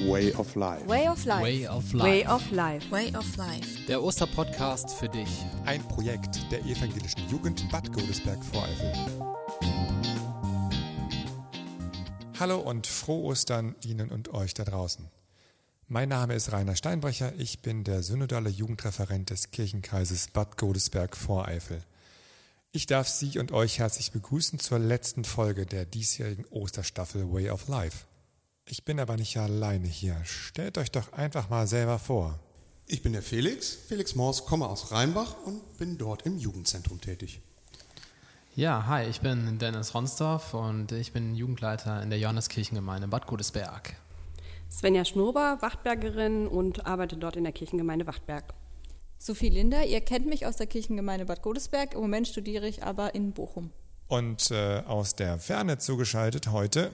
Way 0.00 0.32
of 0.34 0.54
Life. 0.56 0.88
Way 0.88 1.08
of 1.08 1.24
Life. 1.24 1.42
Way 1.42 1.68
of 1.68 1.92
Life. 1.92 2.04
Way 2.04 2.26
of 2.26 2.50
Life. 2.50 2.90
Way 2.90 3.14
of 3.14 3.36
Life. 3.36 3.86
Der 3.86 4.02
Osterpodcast 4.02 4.90
für 4.90 5.08
dich. 5.08 5.28
Ein 5.64 5.86
Projekt 5.86 6.50
der 6.50 6.60
evangelischen 6.64 7.28
Jugend 7.30 7.70
Bad 7.70 7.92
Godesberg 7.92 8.42
Voreifel. 8.42 8.92
Hallo 12.40 12.58
und 12.58 12.86
frohe 12.86 13.22
Ostern 13.26 13.76
Ihnen 13.84 14.10
und 14.10 14.34
euch 14.34 14.54
da 14.54 14.64
draußen. 14.64 15.08
Mein 15.86 16.08
Name 16.08 16.34
ist 16.34 16.50
Rainer 16.50 16.74
Steinbrecher, 16.74 17.34
ich 17.38 17.60
bin 17.60 17.84
der 17.84 18.02
synodale 18.02 18.50
Jugendreferent 18.50 19.30
des 19.30 19.50
Kirchenkreises 19.50 20.28
Bad 20.28 20.56
Godesberg 20.56 21.16
Voreifel. 21.16 21.82
Ich 22.72 22.86
darf 22.86 23.06
Sie 23.06 23.38
und 23.38 23.52
euch 23.52 23.78
herzlich 23.78 24.10
begrüßen 24.10 24.58
zur 24.58 24.78
letzten 24.78 25.24
Folge 25.24 25.66
der 25.66 25.84
diesjährigen 25.84 26.46
Osterstaffel 26.46 27.30
Way 27.32 27.50
of 27.50 27.68
Life. 27.68 28.06
Ich 28.64 28.84
bin 28.84 29.00
aber 29.00 29.16
nicht 29.16 29.36
alleine 29.36 29.88
hier. 29.88 30.16
Stellt 30.24 30.78
euch 30.78 30.90
doch 30.90 31.12
einfach 31.12 31.50
mal 31.50 31.66
selber 31.66 31.98
vor. 31.98 32.38
Ich 32.86 33.02
bin 33.02 33.12
der 33.12 33.22
Felix, 33.22 33.76
Felix 33.88 34.14
Mors, 34.14 34.44
komme 34.44 34.68
aus 34.68 34.92
Rheinbach 34.92 35.34
und 35.44 35.78
bin 35.78 35.98
dort 35.98 36.22
im 36.22 36.38
Jugendzentrum 36.38 37.00
tätig. 37.00 37.40
Ja, 38.54 38.86
hi, 38.86 39.08
ich 39.08 39.20
bin 39.20 39.58
Dennis 39.58 39.94
Ronsdorf 39.94 40.52
und 40.54 40.92
ich 40.92 41.12
bin 41.12 41.34
Jugendleiter 41.34 42.02
in 42.02 42.10
der 42.10 42.18
Johanneskirchengemeinde 42.18 43.08
Bad 43.08 43.26
Godesberg. 43.26 43.96
Svenja 44.70 45.04
Schnurber, 45.04 45.58
Wachtbergerin 45.60 46.46
und 46.46 46.86
arbeite 46.86 47.16
dort 47.16 47.36
in 47.36 47.44
der 47.44 47.52
Kirchengemeinde 47.52 48.06
Wachtberg. 48.06 48.54
Sophie 49.18 49.48
Linder, 49.48 49.84
ihr 49.86 50.00
kennt 50.00 50.26
mich 50.26 50.46
aus 50.46 50.56
der 50.56 50.66
Kirchengemeinde 50.66 51.24
Bad 51.24 51.42
Godesberg. 51.42 51.94
Im 51.94 52.00
Moment 52.00 52.28
studiere 52.28 52.68
ich 52.68 52.82
aber 52.82 53.14
in 53.14 53.32
Bochum. 53.32 53.70
Und 54.08 54.50
äh, 54.50 54.82
aus 54.86 55.14
der 55.14 55.38
Ferne 55.38 55.78
zugeschaltet 55.78 56.48
heute 56.48 56.92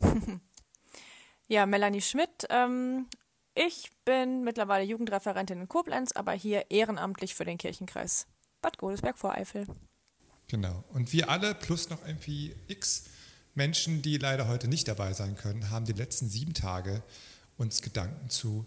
Ja, 1.54 1.66
Melanie 1.66 2.00
Schmidt. 2.00 2.48
Ähm, 2.50 3.06
ich 3.54 3.92
bin 4.04 4.42
mittlerweile 4.42 4.84
Jugendreferentin 4.84 5.60
in 5.60 5.68
Koblenz, 5.68 6.10
aber 6.10 6.32
hier 6.32 6.68
ehrenamtlich 6.72 7.36
für 7.36 7.44
den 7.44 7.58
Kirchenkreis 7.58 8.26
Bad 8.60 8.76
Godesberg-Voreifel. 8.78 9.68
Genau. 10.48 10.82
Und 10.92 11.12
wir 11.12 11.30
alle 11.30 11.54
plus 11.54 11.90
noch 11.90 12.04
irgendwie 12.04 12.56
x 12.66 13.04
Menschen, 13.54 14.02
die 14.02 14.18
leider 14.18 14.48
heute 14.48 14.66
nicht 14.66 14.88
dabei 14.88 15.12
sein 15.12 15.36
können, 15.36 15.70
haben 15.70 15.84
die 15.84 15.92
letzten 15.92 16.28
sieben 16.28 16.54
Tage 16.54 17.04
uns 17.56 17.82
Gedanken 17.82 18.30
zu 18.30 18.66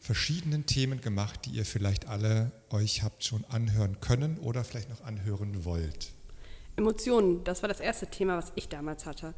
verschiedenen 0.00 0.64
Themen 0.64 1.02
gemacht, 1.02 1.40
die 1.44 1.50
ihr 1.50 1.66
vielleicht 1.66 2.08
alle 2.08 2.52
euch 2.70 3.02
habt 3.02 3.22
schon 3.22 3.44
anhören 3.50 4.00
können 4.00 4.38
oder 4.38 4.64
vielleicht 4.64 4.88
noch 4.88 5.04
anhören 5.04 5.66
wollt. 5.66 6.14
Emotionen, 6.76 7.44
das 7.44 7.60
war 7.60 7.68
das 7.68 7.80
erste 7.80 8.06
Thema, 8.06 8.38
was 8.38 8.50
ich 8.54 8.70
damals 8.70 9.04
hatte. 9.04 9.34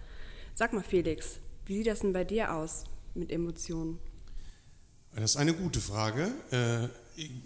Sag 0.55 0.73
mal, 0.73 0.85
Felix, 0.85 1.41
wie 1.67 1.79
sieht 1.79 1.87
das 1.87 2.01
denn 2.01 2.13
bei 2.13 2.25
dir 2.25 2.55
aus 2.55 2.85
mit 3.15 3.31
Emotionen? 3.31 3.99
Das 5.15 5.33
ist 5.33 5.37
eine 5.37 5.55
gute 5.55 5.81
Frage. 5.81 6.33
Äh, 6.51 6.89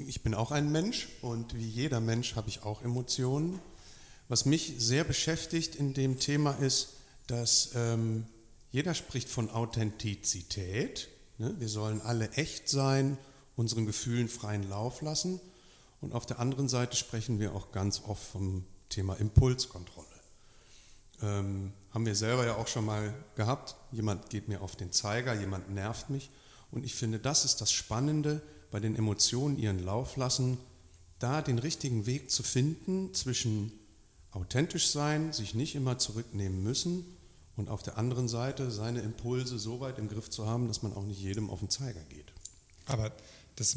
Ich 0.08 0.22
bin 0.22 0.34
auch 0.34 0.50
ein 0.50 0.72
Mensch 0.72 1.08
und 1.22 1.54
wie 1.54 1.66
jeder 1.66 2.00
Mensch 2.00 2.34
habe 2.34 2.48
ich 2.48 2.64
auch 2.64 2.82
Emotionen. 2.82 3.60
Was 4.28 4.44
mich 4.44 4.74
sehr 4.78 5.04
beschäftigt 5.04 5.76
in 5.76 5.94
dem 5.94 6.18
Thema 6.18 6.52
ist, 6.52 6.94
dass 7.28 7.70
ähm, 7.76 8.26
jeder 8.72 8.94
spricht 8.94 9.28
von 9.28 9.48
Authentizität. 9.50 11.08
Ne? 11.38 11.54
Wir 11.60 11.68
sollen 11.68 12.00
alle 12.00 12.30
echt 12.32 12.68
sein, 12.68 13.16
unseren 13.54 13.86
Gefühlen 13.86 14.28
freien 14.28 14.68
Lauf 14.68 15.02
lassen. 15.02 15.40
Und 16.00 16.12
auf 16.12 16.26
der 16.26 16.40
anderen 16.40 16.68
Seite 16.68 16.96
sprechen 16.96 17.38
wir 17.38 17.54
auch 17.54 17.70
ganz 17.70 18.02
oft 18.06 18.24
vom 18.24 18.64
Thema 18.88 19.14
Impulskontrolle. 19.14 20.06
Ähm, 21.22 21.72
haben 21.92 22.06
wir 22.06 22.14
selber 22.14 22.46
ja 22.46 22.56
auch 22.56 22.68
schon 22.68 22.84
mal 22.84 23.12
gehabt. 23.36 23.76
Jemand 23.92 24.30
geht 24.30 24.48
mir 24.48 24.62
auf 24.62 24.76
den 24.76 24.92
Zeiger, 24.92 25.34
jemand 25.34 25.70
nervt 25.70 26.10
mich. 26.10 26.30
Und 26.70 26.84
ich 26.84 26.94
finde, 26.94 27.18
das 27.18 27.44
ist 27.44 27.60
das 27.60 27.72
Spannende, 27.72 28.42
bei 28.70 28.78
den 28.78 28.94
Emotionen 28.94 29.58
ihren 29.58 29.80
Lauf 29.80 30.16
lassen, 30.16 30.58
da 31.18 31.42
den 31.42 31.58
richtigen 31.58 32.06
Weg 32.06 32.30
zu 32.30 32.42
finden 32.42 33.12
zwischen 33.14 33.72
authentisch 34.30 34.90
sein, 34.90 35.32
sich 35.32 35.54
nicht 35.54 35.74
immer 35.74 35.98
zurücknehmen 35.98 36.62
müssen 36.62 37.04
und 37.56 37.68
auf 37.68 37.82
der 37.82 37.98
anderen 37.98 38.28
Seite 38.28 38.70
seine 38.70 39.00
Impulse 39.00 39.58
so 39.58 39.80
weit 39.80 39.98
im 39.98 40.08
Griff 40.08 40.30
zu 40.30 40.46
haben, 40.46 40.68
dass 40.68 40.82
man 40.82 40.92
auch 40.94 41.04
nicht 41.04 41.20
jedem 41.20 41.50
auf 41.50 41.58
den 41.60 41.68
Zeiger 41.68 42.00
geht. 42.08 42.32
Aber 42.86 43.12
das 43.56 43.76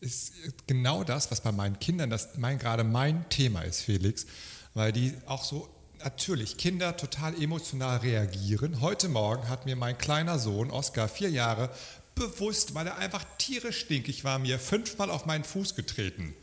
ist 0.00 0.32
genau 0.66 1.04
das, 1.04 1.30
was 1.30 1.42
bei 1.42 1.52
meinen 1.52 1.78
Kindern 1.78 2.08
das 2.08 2.36
mein, 2.38 2.58
gerade 2.58 2.84
mein 2.84 3.28
Thema 3.28 3.62
ist, 3.62 3.82
Felix, 3.82 4.26
weil 4.72 4.92
die 4.92 5.12
auch 5.26 5.44
so 5.44 5.68
natürlich 6.02 6.56
Kinder 6.56 6.96
total 6.96 7.40
emotional 7.40 7.98
reagieren. 7.98 8.80
Heute 8.80 9.08
Morgen 9.08 9.48
hat 9.48 9.66
mir 9.66 9.76
mein 9.76 9.98
kleiner 9.98 10.38
Sohn, 10.38 10.70
Oskar, 10.70 11.08
vier 11.08 11.30
Jahre, 11.30 11.70
bewusst, 12.14 12.74
weil 12.74 12.86
er 12.86 12.98
einfach 12.98 13.24
tierisch 13.38 13.80
stinkig 13.80 14.24
war, 14.24 14.38
mir 14.38 14.58
fünfmal 14.58 15.10
auf 15.10 15.26
meinen 15.26 15.44
Fuß 15.44 15.74
getreten. 15.74 16.34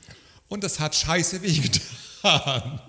Und 0.48 0.64
das 0.64 0.80
hat 0.80 0.96
scheiße 0.96 1.42
wehgetan. 1.42 2.82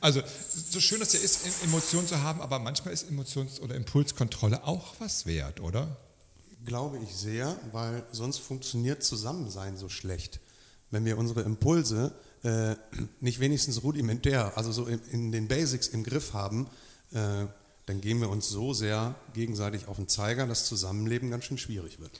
Also, 0.00 0.20
so 0.50 0.80
schön 0.80 1.00
es 1.00 1.12
ja 1.12 1.20
ist, 1.20 1.62
Emotionen 1.62 2.08
zu 2.08 2.20
haben, 2.20 2.40
aber 2.40 2.58
manchmal 2.58 2.92
ist 2.92 3.08
Emotions- 3.08 3.60
oder 3.60 3.74
Impulskontrolle 3.74 4.64
auch 4.64 4.94
was 4.98 5.26
wert, 5.26 5.60
oder? 5.60 5.96
Glaube 6.64 6.98
ich 6.98 7.14
sehr, 7.14 7.56
weil 7.70 8.04
sonst 8.10 8.38
funktioniert 8.38 9.04
Zusammensein 9.04 9.76
so 9.76 9.88
schlecht. 9.88 10.40
Wenn 10.90 11.04
wir 11.04 11.18
unsere 11.18 11.42
Impulse 11.42 12.12
äh, 12.42 12.76
nicht 13.20 13.40
wenigstens 13.40 13.82
rudimentär, 13.82 14.52
also 14.56 14.72
so 14.72 14.86
in, 14.86 15.00
in, 15.10 15.32
den 15.32 15.48
Basics 15.48 15.88
im 15.88 16.04
Griff 16.04 16.32
haben, 16.32 16.66
äh, 17.12 17.46
dann 17.86 18.00
gehen 18.00 18.20
wir 18.20 18.28
uns 18.28 18.48
so 18.48 18.72
sehr 18.72 19.14
gegenseitig 19.34 19.88
auf 19.88 19.96
den 19.96 20.08
Zeiger, 20.08 20.46
dass 20.46 20.66
Zusammenleben 20.66 21.30
ganz 21.30 21.44
schön 21.44 21.58
schwierig 21.58 22.00
wird. 22.00 22.12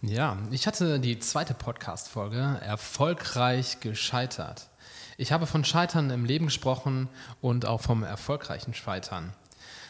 Ja, 0.00 0.38
ich 0.50 0.66
hatte 0.66 0.98
die 0.98 1.18
zweite 1.18 1.54
Podcast-Folge 1.54 2.58
Erfolgreich 2.60 3.80
gescheitert. 3.80 4.68
Ich 5.16 5.30
habe 5.30 5.46
von 5.46 5.64
Scheitern 5.64 6.10
im 6.10 6.24
Leben 6.24 6.46
gesprochen 6.46 7.08
und 7.40 7.66
auch 7.66 7.80
vom 7.80 8.02
erfolgreichen 8.02 8.74
Scheitern. 8.74 9.32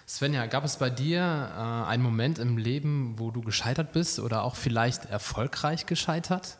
Svenja, 0.06 0.46
gab 0.46 0.64
es 0.64 0.76
bei 0.76 0.90
dir 0.90 1.20
äh, 1.20 1.88
einen 1.88 2.02
Moment 2.02 2.38
im 2.38 2.58
Leben, 2.58 3.14
wo 3.18 3.30
du 3.30 3.40
gescheitert 3.40 3.92
bist 3.92 4.18
oder 4.18 4.42
auch 4.42 4.56
vielleicht 4.56 5.06
erfolgreich 5.06 5.86
gescheitert? 5.86 6.58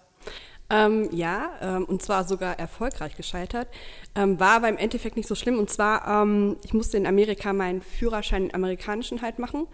Ähm, 0.73 1.11
ja, 1.13 1.51
ähm, 1.61 1.85
und 1.85 2.01
zwar 2.01 2.25
sogar 2.25 2.59
erfolgreich 2.59 3.15
gescheitert. 3.15 3.69
Ähm, 4.15 4.41
war 4.41 4.57
aber 4.57 4.71
im 4.71 4.79
Endeffekt 4.79 5.17
nicht 5.17 5.29
so 5.29 5.35
schlimm. 5.35 5.59
Und 5.59 5.69
zwar, 5.69 6.23
ähm, 6.23 6.57
ich 6.65 6.73
musste 6.73 6.97
in 6.97 7.07
Amerika 7.07 7.53
meinen 7.53 7.83
Führerschein 7.83 8.45
in 8.45 8.55
amerikanischen 8.55 9.21
halt 9.21 9.39
machen 9.39 9.67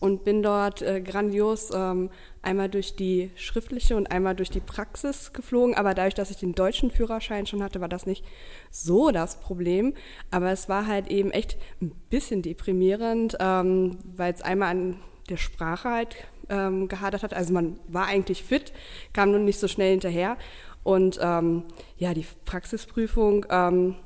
und 0.00 0.24
bin 0.24 0.42
dort 0.42 0.82
äh, 0.82 1.00
grandios 1.00 1.70
ähm, 1.72 2.10
einmal 2.42 2.68
durch 2.68 2.96
die 2.96 3.30
schriftliche 3.36 3.96
und 3.96 4.10
einmal 4.10 4.34
durch 4.34 4.50
die 4.50 4.60
Praxis 4.60 5.32
geflogen. 5.32 5.76
Aber 5.76 5.94
dadurch, 5.94 6.14
dass 6.14 6.32
ich 6.32 6.38
den 6.38 6.54
deutschen 6.54 6.90
Führerschein 6.90 7.46
schon 7.46 7.62
hatte, 7.62 7.80
war 7.80 7.88
das 7.88 8.06
nicht 8.06 8.24
so 8.72 9.12
das 9.12 9.38
Problem. 9.38 9.94
Aber 10.32 10.50
es 10.50 10.68
war 10.68 10.88
halt 10.88 11.08
eben 11.08 11.30
echt 11.30 11.58
ein 11.80 11.92
bisschen 12.08 12.42
deprimierend, 12.42 13.36
ähm, 13.38 13.98
weil 14.16 14.32
es 14.32 14.42
einmal 14.42 14.70
an 14.70 14.96
der 15.28 15.36
Sprache 15.36 15.90
halt 15.90 16.16
ähm, 16.50 16.88
gehadert 16.88 17.22
hat. 17.22 17.32
Also 17.32 17.52
man 17.52 17.78
war 17.88 18.06
eigentlich 18.06 18.44
fit, 18.44 18.72
kam 19.12 19.30
nur 19.30 19.40
nicht 19.40 19.58
so 19.58 19.68
schnell 19.68 19.92
hinterher. 19.92 20.36
Und 20.82 21.18
ähm, 21.22 21.64
ja, 21.96 22.14
die 22.14 22.26
Praxisprüfung, 22.44 23.46
ähm, 23.50 23.96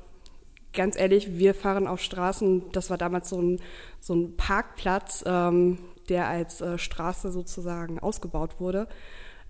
ganz 0.73 0.97
ehrlich, 0.97 1.37
wir 1.37 1.53
fahren 1.53 1.87
auf 1.87 2.01
Straßen, 2.01 2.71
das 2.71 2.89
war 2.89 2.97
damals 2.97 3.29
so 3.29 3.41
ein, 3.41 3.59
so 3.99 4.13
ein 4.13 4.35
Parkplatz, 4.35 5.23
ähm, 5.25 5.79
der 6.09 6.27
als 6.27 6.61
äh, 6.61 6.77
Straße 6.77 7.31
sozusagen 7.31 7.99
ausgebaut 7.99 8.59
wurde. 8.59 8.87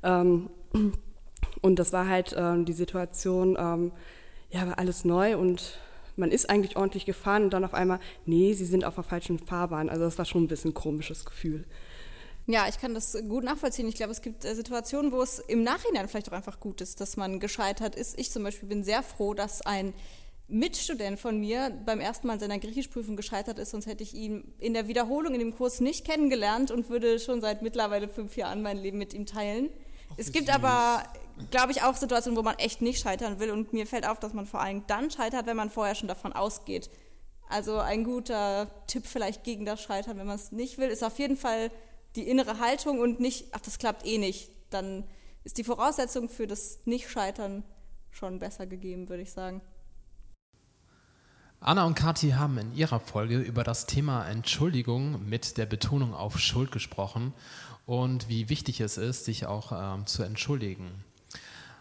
Ähm, 0.03 0.49
und 1.61 1.79
das 1.79 1.93
war 1.93 2.07
halt 2.07 2.35
ähm, 2.37 2.65
die 2.65 2.73
Situation, 2.73 3.57
ähm, 3.59 3.91
ja, 4.51 4.67
war 4.67 4.79
alles 4.79 5.03
neu 5.03 5.37
und 5.37 5.79
man 6.15 6.31
ist 6.31 6.49
eigentlich 6.49 6.77
ordentlich 6.77 7.05
gefahren 7.05 7.43
und 7.43 7.49
dann 7.49 7.65
auf 7.65 7.73
einmal, 7.73 7.99
nee, 8.25 8.53
sie 8.53 8.65
sind 8.65 8.85
auf 8.85 8.95
der 8.95 9.03
falschen 9.03 9.39
Fahrbahn. 9.39 9.89
Also 9.89 10.05
das 10.05 10.17
war 10.17 10.25
schon 10.25 10.43
ein 10.43 10.47
bisschen 10.47 10.71
ein 10.71 10.75
komisches 10.75 11.25
Gefühl. 11.25 11.65
Ja, 12.47 12.67
ich 12.67 12.77
kann 12.77 12.93
das 12.93 13.17
gut 13.27 13.43
nachvollziehen. 13.43 13.87
Ich 13.87 13.95
glaube, 13.95 14.11
es 14.11 14.21
gibt 14.21 14.45
äh, 14.45 14.53
Situationen, 14.53 15.11
wo 15.11 15.21
es 15.21 15.39
im 15.39 15.63
Nachhinein 15.63 16.07
vielleicht 16.07 16.29
auch 16.29 16.35
einfach 16.35 16.59
gut 16.59 16.79
ist, 16.79 17.01
dass 17.01 17.17
man 17.17 17.39
gescheitert 17.39 17.95
ist. 17.95 18.19
Ich 18.19 18.31
zum 18.31 18.43
Beispiel 18.43 18.69
bin 18.69 18.83
sehr 18.83 19.01
froh, 19.01 19.33
dass 19.33 19.61
ein 19.61 19.93
Mitstudent 20.47 21.19
von 21.19 21.39
mir 21.39 21.71
beim 21.85 21.99
ersten 21.99 22.27
Mal 22.27 22.33
in 22.33 22.39
seiner 22.39 22.59
Griechischprüfung 22.59 23.15
gescheitert 23.15 23.57
ist, 23.57 23.71
sonst 23.71 23.87
hätte 23.87 24.03
ich 24.03 24.13
ihn 24.13 24.53
in 24.59 24.75
der 24.75 24.87
Wiederholung 24.87 25.33
in 25.33 25.39
dem 25.39 25.55
Kurs 25.55 25.81
nicht 25.81 26.05
kennengelernt 26.05 26.69
und 26.69 26.87
würde 26.89 27.17
schon 27.19 27.41
seit 27.41 27.63
mittlerweile 27.63 28.07
fünf 28.07 28.37
Jahren 28.37 28.61
mein 28.61 28.77
Leben 28.77 28.99
mit 28.99 29.15
ihm 29.15 29.25
teilen. 29.25 29.69
Ach, 30.11 30.15
es 30.17 30.31
gibt 30.31 30.45
süß. 30.45 30.55
aber, 30.55 31.01
glaube 31.49 31.71
ich, 31.71 31.81
auch 31.81 31.95
Situationen, 31.95 32.37
wo 32.37 32.43
man 32.43 32.59
echt 32.59 32.79
nicht 32.83 33.01
scheitern 33.01 33.39
will 33.39 33.49
und 33.49 33.73
mir 33.73 33.87
fällt 33.87 34.07
auf, 34.07 34.19
dass 34.19 34.33
man 34.33 34.45
vor 34.45 34.61
allem 34.61 34.85
dann 34.85 35.09
scheitert, 35.09 35.47
wenn 35.47 35.57
man 35.57 35.71
vorher 35.71 35.95
schon 35.95 36.07
davon 36.07 36.31
ausgeht. 36.31 36.91
Also 37.49 37.79
ein 37.79 38.03
guter 38.03 38.69
Tipp 38.85 39.07
vielleicht 39.07 39.43
gegen 39.43 39.65
das 39.65 39.81
Scheitern, 39.81 40.17
wenn 40.17 40.27
man 40.27 40.35
es 40.35 40.51
nicht 40.51 40.77
will, 40.77 40.89
ist 40.89 41.03
auf 41.03 41.17
jeden 41.17 41.37
Fall 41.37 41.71
die 42.15 42.27
innere 42.27 42.59
Haltung 42.59 42.99
und 42.99 43.19
nicht, 43.19 43.47
ach, 43.51 43.59
das 43.61 43.77
klappt 43.77 44.05
eh 44.05 44.17
nicht. 44.17 44.49
Dann 44.69 45.03
ist 45.43 45.57
die 45.57 45.63
Voraussetzung 45.63 46.29
für 46.29 46.47
das 46.47 46.79
Nicht-Scheitern 46.85 47.63
schon 48.11 48.39
besser 48.39 48.65
gegeben, 48.65 49.09
würde 49.09 49.23
ich 49.23 49.31
sagen. 49.31 49.61
Anna 51.59 51.85
und 51.85 51.95
Kathi 51.95 52.31
haben 52.31 52.57
in 52.57 52.75
ihrer 52.75 52.99
Folge 52.99 53.39
über 53.39 53.63
das 53.63 53.85
Thema 53.85 54.27
Entschuldigung 54.27 55.27
mit 55.27 55.57
der 55.57 55.65
Betonung 55.65 56.13
auf 56.13 56.37
Schuld 56.37 56.71
gesprochen 56.71 57.33
und 57.85 58.29
wie 58.29 58.49
wichtig 58.49 58.81
es 58.81 58.97
ist, 58.97 59.25
sich 59.25 59.45
auch 59.45 59.71
ähm, 59.71 60.05
zu 60.05 60.23
entschuldigen. 60.23 61.03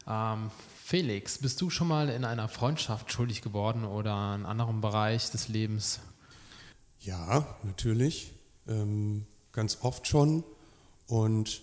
Ähm, 0.07 0.51
Felix, 0.83 1.39
bist 1.39 1.61
du 1.61 1.71
schon 1.71 1.89
mal 1.89 2.09
in 2.09 2.25
einer 2.25 2.49
Freundschaft 2.49 3.13
schuldig 3.13 3.43
geworden 3.43 3.85
oder 3.85 4.11
in 4.11 4.17
einem 4.17 4.47
anderen 4.47 4.81
Bereich 4.81 5.31
des 5.31 5.49
Lebens? 5.49 6.01
Ja, 7.01 7.47
natürlich. 7.63 8.33
Ähm, 8.67 9.27
ganz 9.55 9.79
oft 9.81 10.07
schon. 10.07 10.45
Und 11.07 11.63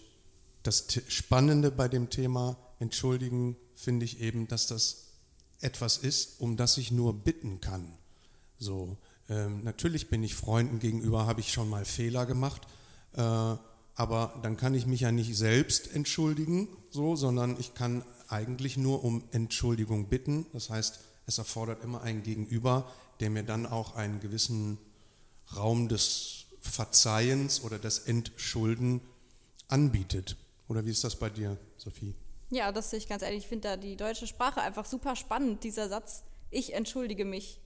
das 0.64 0.88
Spannende 1.08 1.70
bei 1.70 1.88
dem 1.88 2.10
Thema 2.10 2.58
Entschuldigen 2.80 3.56
finde 3.76 4.06
ich 4.06 4.20
eben, 4.20 4.48
dass 4.48 4.66
das 4.66 5.12
etwas 5.60 5.98
ist, 5.98 6.40
um 6.40 6.58
das 6.58 6.78
ich 6.78 6.92
nur 6.92 7.14
bitten 7.14 7.62
kann. 7.62 7.94
So, 8.58 8.98
ähm, 9.30 9.64
natürlich 9.64 10.10
bin 10.10 10.24
ich 10.24 10.36
Freunden 10.36 10.80
gegenüber, 10.80 11.28
habe 11.28 11.40
ich 11.40 11.52
schon 11.52 11.70
mal 11.70 11.86
Fehler 11.86 12.26
gemacht, 12.26 12.64
äh, 13.14 13.22
aber 13.22 14.40
dann 14.42 14.58
kann 14.58 14.74
ich 14.74 14.86
mich 14.88 15.02
ja 15.02 15.12
nicht 15.12 15.36
selbst 15.36 15.94
entschuldigen, 15.94 16.68
so, 16.90 17.16
sondern 17.16 17.60
ich 17.60 17.74
kann 17.76 18.04
eigentlich 18.28 18.78
nur 18.78 19.04
um 19.04 19.24
Entschuldigung 19.32 20.08
bitten. 20.08 20.46
Das 20.54 20.70
heißt, 20.70 21.00
es 21.28 21.38
erfordert 21.38 21.84
immer 21.84 22.02
einen 22.02 22.24
Gegenüber, 22.24 22.90
der 23.20 23.30
mir 23.30 23.44
dann 23.44 23.66
auch 23.66 23.96
einen 23.96 24.20
gewissen 24.20 24.78
Raum 25.56 25.88
des 25.88 26.41
Verzeihens 26.62 27.64
oder 27.64 27.80
des 27.80 28.00
Entschulden 28.00 29.02
anbietet. 29.68 30.38
Oder 30.68 30.86
wie 30.86 30.92
ist 30.92 31.04
das 31.04 31.18
bei 31.18 31.30
dir, 31.30 31.58
Sophie? 31.78 32.14
Ja, 32.50 32.72
das 32.72 32.90
sehe 32.90 33.00
ich 33.00 33.10
ganz 33.10 33.24
ehrlich. 33.24 33.40
Ich 33.40 33.48
finde 33.48 33.70
da 33.70 33.78
die 33.78 33.96
deutsche 33.96 34.28
Sprache 34.28 34.62
einfach 34.62 34.86
super 34.86 35.16
spannend. 35.16 35.64
Dieser 35.64 35.90
Satz, 35.90 36.24
ich 36.50 36.74
entschuldige 36.74 37.26
mich, 37.26 37.60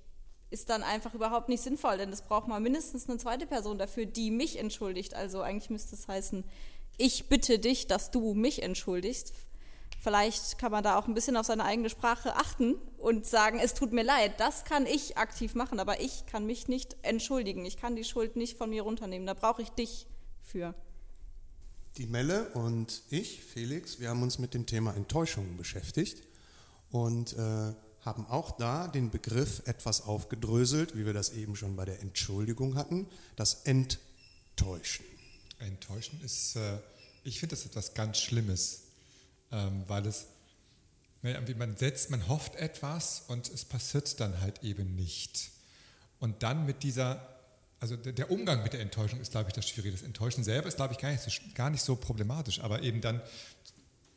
ist 0.50 0.70
dann 0.70 0.84
einfach 0.84 1.14
überhaupt 1.14 1.50
nicht 1.50 1.62
sinnvoll, 1.62 1.98
denn 1.98 2.12
es 2.12 2.22
braucht 2.22 2.48
mal 2.48 2.60
mindestens 2.60 3.10
eine 3.10 3.18
zweite 3.18 3.46
Person 3.46 3.78
dafür, 3.78 4.06
die 4.06 4.32
mich 4.32 4.58
entschuldigt. 4.58 5.14
Also 5.14 5.42
eigentlich 5.42 5.70
müsste 5.70 5.96
es 5.96 6.08
heißen, 6.08 6.44
ich 6.98 7.28
bitte 7.28 7.60
dich, 7.60 7.88
dass 7.88 8.12
du 8.12 8.34
mich 8.34 8.64
entschuldigst. 8.64 9.34
Vielleicht 10.06 10.60
kann 10.60 10.72
man 10.72 10.84
da 10.84 11.00
auch 11.00 11.08
ein 11.08 11.16
bisschen 11.16 11.36
auf 11.36 11.48
seine 11.48 11.66
eigene 11.66 11.90
Sprache 11.90 12.36
achten 12.36 12.76
und 13.00 13.26
sagen, 13.26 13.58
es 13.58 13.74
tut 13.74 13.92
mir 13.92 14.04
leid, 14.04 14.40
das 14.40 14.64
kann 14.64 14.86
ich 14.86 15.18
aktiv 15.18 15.56
machen, 15.56 15.80
aber 15.80 16.00
ich 16.00 16.28
kann 16.28 16.46
mich 16.46 16.68
nicht 16.68 16.96
entschuldigen. 17.02 17.66
Ich 17.66 17.76
kann 17.76 17.96
die 17.96 18.04
Schuld 18.04 18.36
nicht 18.36 18.56
von 18.56 18.70
mir 18.70 18.84
runternehmen. 18.84 19.26
Da 19.26 19.34
brauche 19.34 19.64
ich 19.64 19.72
dich 19.72 20.06
für. 20.44 20.76
Die 21.98 22.06
Melle 22.06 22.50
und 22.50 23.02
ich, 23.10 23.44
Felix, 23.44 24.00
wir 24.00 24.10
haben 24.10 24.22
uns 24.22 24.38
mit 24.38 24.54
dem 24.54 24.68
Thema 24.68 24.96
Enttäuschungen 24.96 25.58
beschäftigt 25.58 26.22
und 26.92 27.34
äh, 27.34 27.74
haben 28.02 28.28
auch 28.28 28.52
da 28.52 28.88
den 28.88 29.10
Begriff 29.10 29.64
etwas 29.66 30.04
aufgedröselt, 30.04 30.96
wie 30.96 31.08
wir 31.08 31.14
das 31.14 31.32
eben 31.32 31.56
schon 31.56 31.76
bei 31.76 31.86
der 31.86 32.00
Entschuldigung 32.02 32.76
hatten, 32.76 33.08
das 33.38 33.64
Enttäuschen. 33.64 35.04
Enttäuschen 35.58 36.22
ist, 36.24 36.58
äh, 36.58 36.78
ich 37.24 37.40
finde 37.40 37.56
das 37.56 37.66
etwas 37.66 37.96
ganz 37.96 38.20
Schlimmes, 38.20 38.85
ähm, 39.56 39.84
weil 39.88 40.06
es, 40.06 40.28
man 41.22 41.78
setzt, 41.78 42.12
man 42.12 42.28
hofft 42.28 42.56
etwas 42.56 43.24
und 43.28 43.50
es 43.50 43.66
passiert 43.66 44.20
dann 44.20 44.42
halt 44.42 44.64
eben 44.64 44.96
nicht. 44.96 45.50
Und 46.20 46.44
dann 46.44 46.66
mit 46.66 46.84
dieser 46.84 47.36
also 47.80 47.98
der 47.98 48.32
Umgang 48.32 48.64
mit 48.64 48.74
der 48.74 48.80
Enttäuschung 48.80 49.20
ist, 49.20 49.32
glaube 49.32 49.50
ich, 49.50 49.54
das 49.54 49.68
Schwierige. 49.68 49.92
Das 49.92 50.02
Enttäuschen 50.02 50.44
selber 50.44 50.68
ist, 50.68 50.78
glaube 50.78 50.94
ich, 50.94 51.00
gar 51.00 51.12
nicht 51.12 51.22
so, 51.22 51.32
gar 51.54 51.70
nicht 51.70 51.84
so 51.84 51.96
problematisch, 51.96 52.62
aber 52.62 52.82
eben 52.82 53.02
dann 53.02 53.22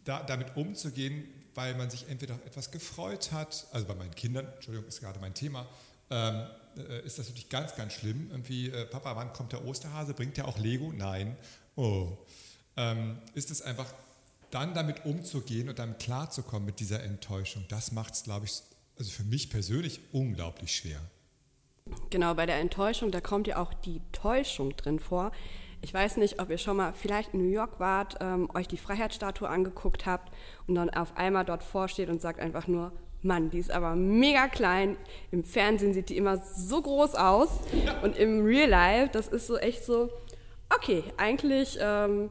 da, 0.05 0.23
damit 0.23 0.57
umzugehen, 0.57 1.29
weil 1.55 1.75
man 1.75 1.91
sich 1.91 2.09
entweder 2.09 2.35
auf 2.35 2.47
etwas 2.47 2.71
gefreut 2.71 3.33
hat, 3.33 3.67
also 3.73 3.87
bei 3.87 3.95
meinen 3.95 4.15
Kindern, 4.15 4.47
Entschuldigung, 4.55 4.89
ist 4.89 5.01
gerade 5.01 5.19
mein 5.21 5.35
Thema, 5.35 5.67
ähm, 6.11 6.47
äh, 6.77 7.05
ist 7.05 7.19
das 7.19 7.27
natürlich 7.27 7.49
ganz, 7.49 7.75
ganz 7.75 7.93
schlimm. 7.93 8.29
Irgendwie, 8.31 8.71
äh, 8.71 8.87
Papa, 8.87 9.17
wann 9.17 9.33
kommt 9.33 9.53
der 9.53 9.65
Osterhase? 9.65 10.15
Bringt 10.15 10.37
der 10.37 10.49
auch 10.49 10.59
Lego? 10.59 10.93
Nein. 10.93 11.37
Oh. 11.77 12.17
Ähm, 12.77 13.19
ist 13.35 13.51
es 13.51 13.61
einfach 13.61 13.93
dann 14.51 14.75
damit 14.75 15.05
umzugehen 15.05 15.69
und 15.69 15.79
dann 15.79 15.99
klarzukommen 15.99 16.67
mit 16.67 16.81
dieser 16.81 17.03
Enttäuschung, 17.03 17.65
das 17.69 17.93
macht 17.93 18.15
es, 18.15 18.25
glaube 18.25 18.47
ich, 18.47 18.63
also 18.99 19.11
für 19.11 19.25
mich 19.25 19.51
persönlich 19.51 20.01
unglaublich 20.13 20.75
schwer. 20.75 21.01
Genau, 22.11 22.35
bei 22.35 22.47
der 22.47 22.57
Enttäuschung, 22.57 23.11
da 23.11 23.21
kommt 23.21 23.47
ja 23.47 23.57
auch 23.57 23.73
die 23.73 24.01
Täuschung 24.13 24.77
drin 24.77 24.99
vor. 24.99 25.33
Ich 25.81 25.95
weiß 25.95 26.17
nicht, 26.17 26.41
ob 26.41 26.51
ihr 26.51 26.59
schon 26.59 26.77
mal 26.77 26.93
vielleicht 26.93 27.35
in 27.35 27.41
New 27.41 27.51
York 27.51 27.79
wart, 27.79 28.17
ähm, 28.21 28.51
euch 28.55 28.67
die 28.67 28.77
Freiheitsstatue 28.77 29.49
angeguckt 29.49 30.07
habt 30.07 30.33
und 30.67 30.75
dann 30.75 30.91
auf 30.91 31.17
einmal 31.17 31.45
dort 31.45 31.63
vorsteht 31.63 32.09
und 32.09 32.21
sagt 32.21 32.41
einfach 32.41 32.67
nur, 32.67 32.93
Mann, 33.23 33.51
die 33.51 33.59
ist 33.59 33.71
aber 33.71 33.97
mega 33.97 34.49
klein. 34.49 34.97
Im 35.31 35.45
Fernsehen 35.45 35.93
sieht 35.93 36.09
die 36.09 36.17
immer 36.17 36.39
so 36.39 36.81
groß 36.83 37.15
aus. 37.17 37.49
Und 38.03 38.17
im 38.17 38.45
Real 38.45 38.69
Life, 38.69 39.11
das 39.13 39.29
ist 39.29 39.47
so 39.47 39.57
echt 39.57 39.85
so, 39.85 40.11
okay, 40.75 41.03
eigentlich 41.17 41.79
ähm, 41.81 42.31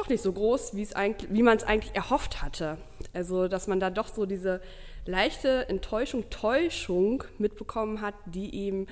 doch 0.00 0.08
nicht 0.08 0.22
so 0.22 0.32
groß, 0.32 0.74
wie 0.74 1.42
man 1.42 1.56
es 1.56 1.64
eigentlich 1.64 1.94
erhofft 1.94 2.42
hatte. 2.42 2.78
Also, 3.12 3.48
dass 3.48 3.66
man 3.66 3.80
da 3.80 3.90
doch 3.90 4.08
so 4.08 4.26
diese 4.26 4.60
leichte 5.04 5.68
Enttäuschung, 5.68 6.30
Täuschung 6.30 7.24
mitbekommen 7.38 8.00
hat, 8.00 8.14
die 8.26 8.50
ihm 8.50 8.86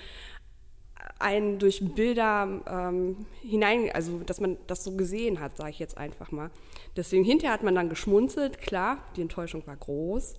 einen 1.18 1.58
durch 1.58 1.82
Bilder 1.94 2.60
ähm, 2.68 3.26
hinein, 3.42 3.90
also 3.92 4.18
dass 4.20 4.40
man 4.40 4.56
das 4.66 4.84
so 4.84 4.96
gesehen 4.96 5.40
hat, 5.40 5.56
sage 5.56 5.70
ich 5.70 5.78
jetzt 5.78 5.96
einfach 5.96 6.30
mal. 6.30 6.50
Deswegen 6.96 7.24
hinterher 7.24 7.54
hat 7.54 7.62
man 7.62 7.74
dann 7.74 7.88
geschmunzelt, 7.88 8.58
klar, 8.58 8.98
die 9.16 9.22
Enttäuschung 9.22 9.66
war 9.66 9.76
groß, 9.76 10.34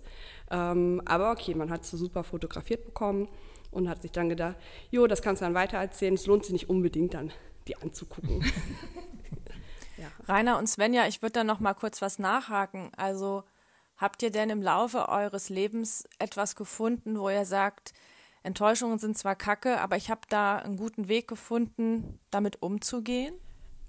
ähm, 0.51 1.01
aber 1.06 1.31
okay, 1.31 1.56
man 1.56 1.69
hat 1.69 1.83
es 1.83 1.92
so 1.92 1.98
super 1.98 2.24
fotografiert 2.24 2.86
bekommen 2.86 3.27
und 3.72 3.89
hat 3.89 4.01
sich 4.01 4.12
dann 4.12 4.30
gedacht, 4.30 4.57
jo, 4.92 5.07
das 5.07 5.22
kannst 5.22 5.42
du 5.42 5.45
dann 5.45 5.54
weitererzählen, 5.54 6.13
es 6.13 6.27
lohnt 6.27 6.45
sich 6.45 6.54
nicht 6.54 6.69
unbedingt 6.69 7.13
dann, 7.13 7.31
die 7.68 7.75
anzugucken. 7.77 8.44
ja. 10.00 10.07
Rainer 10.28 10.57
und 10.57 10.68
Svenja, 10.68 11.07
ich 11.07 11.22
würde 11.22 11.34
da 11.34 11.44
noch 11.44 11.60
mal 11.60 11.74
kurz 11.74 12.01
was 12.01 12.19
nachhaken. 12.19 12.92
Also 12.98 13.44
Habt 14.00 14.24
ihr 14.24 14.31
denn 14.31 14.50
im 14.50 14.62
Laufe 14.62 15.10
eures 15.10 15.50
Lebens 15.50 16.07
etwas 16.19 16.56
gefunden, 16.56 17.19
wo 17.19 17.30
ihr 17.30 17.44
sagt, 17.44 17.92
Enttäuschungen 18.44 18.98
sind 18.98 19.18
zwar 19.18 19.36
kacke, 19.36 19.81
aber 19.81 19.98
ich 19.98 20.10
habe 20.10 20.22
da 20.30 20.60
einen 20.60 20.78
guten 20.78 21.10
Weg 21.10 21.28
gefunden, 21.28 22.18
damit 22.31 22.62
umzugehen? 22.62 23.36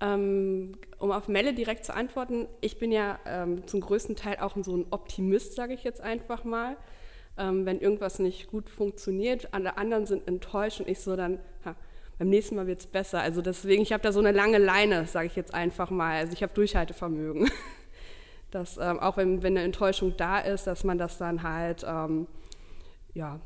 Ähm, 0.01 0.73
um 0.99 1.13
auf 1.13 1.29
Melle 1.29 1.55
direkt 1.55 1.85
zu 1.85 1.95
antworten, 1.95 2.49
ich 2.61 2.81
bin 2.81 2.91
ja 2.91 3.21
ähm, 3.25 3.69
zum 3.69 3.81
größten 3.81 4.17
Teil 4.17 4.39
auch 4.41 4.57
so 4.61 4.77
ein 4.77 4.87
Optimist, 4.91 5.55
sage 5.55 5.75
ich 5.75 5.85
jetzt 5.85 6.01
einfach 6.01 6.43
mal. 6.43 6.77
Ähm, 7.39 7.65
wenn 7.65 7.79
irgendwas 7.79 8.19
nicht 8.19 8.49
gut 8.49 8.69
funktioniert, 8.69 9.55
alle 9.55 9.79
anderen 9.79 10.07
sind 10.07 10.27
enttäuscht 10.27 10.81
und 10.81 10.89
ich 10.89 10.99
so 10.99 11.15
dann, 11.15 11.39
ha, 11.65 11.77
beim 12.21 12.29
nächsten 12.29 12.55
Mal 12.55 12.67
wird 12.67 12.81
es 12.81 12.87
besser. 12.87 13.23
Also 13.23 13.41
deswegen, 13.41 13.81
ich 13.81 13.95
habe 13.95 14.03
da 14.03 14.13
so 14.13 14.19
eine 14.19 14.31
lange 14.31 14.59
Leine, 14.59 15.07
sage 15.07 15.27
ich 15.27 15.37
jetzt 15.37 15.55
einfach 15.55 15.89
mal. 15.89 16.19
Also 16.19 16.35
ich 16.35 16.43
habe 16.43 16.53
Durchhaltevermögen. 16.53 17.51
dass 18.51 18.77
ähm, 18.77 19.01
auch 19.01 19.17
wenn, 19.17 19.43
wenn 19.43 19.57
eine 19.57 19.65
Enttäuschung 19.65 20.15
da 20.19 20.39
ist, 20.39 20.67
dass 20.67 20.85
man 20.85 20.99
das 20.99 21.17
dann 21.17 21.43
halt 21.43 21.83
ähm, 21.89 22.27
ja, 23.15 23.41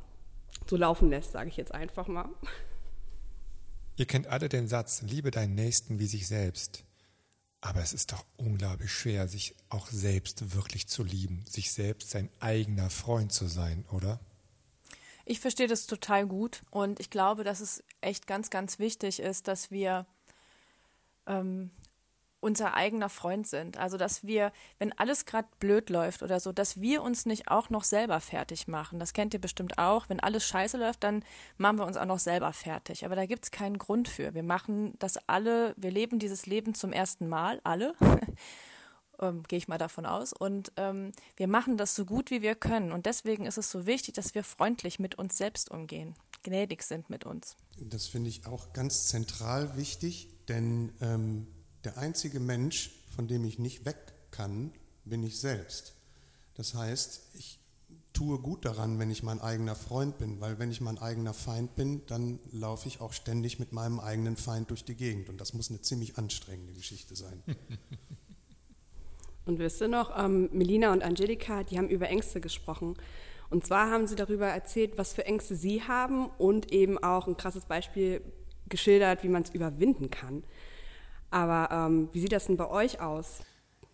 so 0.67 0.77
laufen 0.77 1.09
lässt, 1.09 1.31
sage 1.31 1.51
ich 1.51 1.57
jetzt 1.57 1.73
einfach 1.73 2.09
mal. 2.09 2.29
Ihr 3.95 4.07
kennt 4.07 4.27
alle 4.27 4.49
den 4.49 4.67
Satz, 4.67 5.03
liebe 5.03 5.31
deinen 5.31 5.55
Nächsten 5.55 6.01
wie 6.01 6.07
sich 6.09 6.27
selbst. 6.27 6.83
Aber 7.61 7.81
es 7.81 7.93
ist 7.93 8.11
doch 8.11 8.25
unglaublich 8.39 8.91
schwer, 8.91 9.29
sich 9.29 9.55
auch 9.69 9.87
selbst 9.87 10.53
wirklich 10.53 10.89
zu 10.89 11.05
lieben, 11.05 11.45
sich 11.47 11.71
selbst 11.71 12.11
sein 12.11 12.29
eigener 12.41 12.91
Freund 12.91 13.31
zu 13.31 13.47
sein, 13.47 13.85
oder? 13.93 14.19
Ich 15.25 15.41
verstehe 15.41 15.69
das 15.69 15.87
total 15.87 16.27
gut 16.27 16.63
und 16.71 17.01
ich 17.01 17.11
glaube, 17.11 17.45
dass 17.45 17.61
es 17.61 17.83
echt 18.01 18.27
ganz, 18.27 18.51
ganz 18.51 18.79
wichtig 18.79 19.21
ist, 19.21 19.49
dass 19.49 19.71
wir 19.71 20.07
ähm, 21.27 21.71
unser 22.45 22.75
eigener 22.75 23.09
Freund 23.09 23.47
sind. 23.47 23.79
Also 23.79 23.97
dass 23.97 24.25
wir, 24.25 24.53
wenn 24.79 24.93
alles 24.99 25.25
gerade 25.25 25.49
blöd 25.61 25.89
läuft 25.89 26.23
oder 26.23 26.41
so, 26.41 26.53
dass 26.53 26.79
wir 26.79 27.03
uns 27.03 27.25
nicht 27.25 27.49
auch 27.49 27.71
noch 27.71 27.85
selber 27.85 28.21
fertig 28.21 28.69
machen. 28.69 28.99
Das 28.99 29.15
kennt 29.15 29.33
ihr 29.33 29.41
bestimmt 29.41 29.79
auch. 29.79 30.11
Wenn 30.11 30.21
alles 30.21 30.47
scheiße 30.47 30.77
läuft, 30.77 31.05
dann 31.05 31.25
machen 31.57 31.79
wir 31.79 31.87
uns 31.87 31.97
auch 31.97 32.05
noch 32.05 32.19
selber 32.19 32.53
fertig. 32.53 33.07
Aber 33.07 33.17
da 33.17 33.25
gibt 33.25 33.47
es 33.47 33.51
keinen 33.51 33.79
Grund 33.79 34.09
für. 34.09 34.35
Wir 34.35 34.43
machen 34.43 34.93
das 34.99 35.17
alle, 35.27 35.73
wir 35.79 35.91
leben 35.91 36.19
dieses 36.19 36.45
Leben 36.45 36.75
zum 36.75 36.93
ersten 36.93 37.29
Mal, 37.29 37.63
alle. 37.65 37.95
ähm, 39.21 39.43
Gehe 39.45 39.59
ich 39.59 39.69
mal 39.69 39.79
davon 39.79 40.07
aus. 40.07 40.33
Und 40.33 40.73
ähm, 40.77 41.13
wir 41.37 41.49
machen 41.49 41.77
das 41.77 41.95
so 41.95 42.05
gut 42.05 42.31
wie 42.31 42.43
wir 42.43 42.55
können. 42.55 42.93
Und 42.93 43.07
deswegen 43.07 43.47
ist 43.47 43.59
es 43.59 43.71
so 43.71 43.87
wichtig, 43.87 44.15
dass 44.15 44.35
wir 44.35 44.45
freundlich 44.45 44.99
mit 44.99 45.17
uns 45.17 45.37
selbst 45.37 45.71
umgehen, 45.71 46.15
gnädig 46.43 46.83
sind 46.83 47.11
mit 47.11 47.25
uns. 47.25 47.57
Das 47.79 48.07
finde 48.07 48.31
ich 48.31 48.47
auch 48.47 48.73
ganz 48.73 49.09
zentral 49.09 49.77
wichtig, 49.77 50.29
denn 50.49 50.93
ähm, 51.01 51.47
der 51.85 51.99
einzige 51.99 52.41
Mensch, 52.41 52.91
von 53.15 53.29
dem 53.29 53.45
ich 53.45 53.59
nicht 53.59 53.85
weg 53.85 54.15
kann, 54.31 54.73
bin 55.05 55.23
ich 55.23 55.39
selbst. 55.39 55.95
Das 56.55 56.75
heißt, 56.75 57.23
ich 57.35 57.61
tue 58.15 58.39
gut 58.39 58.65
daran, 58.65 58.99
wenn 58.99 59.11
ich 59.11 59.23
mein 59.23 59.41
eigener 59.41 59.75
Freund 59.75 60.19
bin, 60.19 60.41
weil 60.41 60.59
wenn 60.59 60.71
ich 60.71 60.81
mein 60.81 60.99
eigener 60.99 61.35
Feind 61.35 61.75
bin, 61.75 62.07
dann 62.07 62.39
laufe 62.53 62.89
ich 62.89 63.01
auch 63.01 63.13
ständig 63.13 63.59
mit 63.59 63.73
meinem 63.73 64.01
eigenen 64.01 64.37
Feind 64.37 64.71
durch 64.71 64.85
die 64.85 64.95
Gegend 64.95 65.29
und 65.29 65.41
das 65.41 65.53
muss 65.53 65.69
eine 65.69 65.83
ziemlich 65.83 66.17
anstrengende 66.17 66.73
Geschichte 66.73 67.17
sein. 67.17 67.43
Und 69.47 69.59
wisst 69.59 69.81
ihr 69.81 69.89
noch, 69.89 70.19
ähm, 70.19 70.49
Melina 70.53 70.93
und 70.93 71.03
Angelika, 71.03 71.65
die 71.65 71.79
haben 71.79 71.89
über 71.89 72.09
Ängste 72.09 72.41
gesprochen. 72.41 72.97
Und 73.51 73.65
zwar 73.65 73.91
haben 73.91 74.07
sie 74.07 74.17
darüber 74.17 74.47
erzählt, 74.47 74.97
was 74.97 75.13
für 75.13 75.27
Ängste 75.27 75.55
sie 75.55 75.83
haben 75.83 76.27
und 76.39 76.73
eben 76.73 77.03
auch 77.03 77.27
ein 77.27 77.37
krasses 77.37 77.67
Beispiel 77.67 78.23
geschildert, 78.69 79.23
wie 79.23 79.29
man 79.29 79.43
es 79.43 79.51
überwinden 79.51 80.11
kann. 80.11 80.45
Aber 81.31 81.69
ähm, 81.71 82.09
wie 82.13 82.21
sieht 82.21 82.33
das 82.33 82.47
denn 82.47 82.57
bei 82.57 82.69
euch 82.69 83.01
aus? 83.01 83.41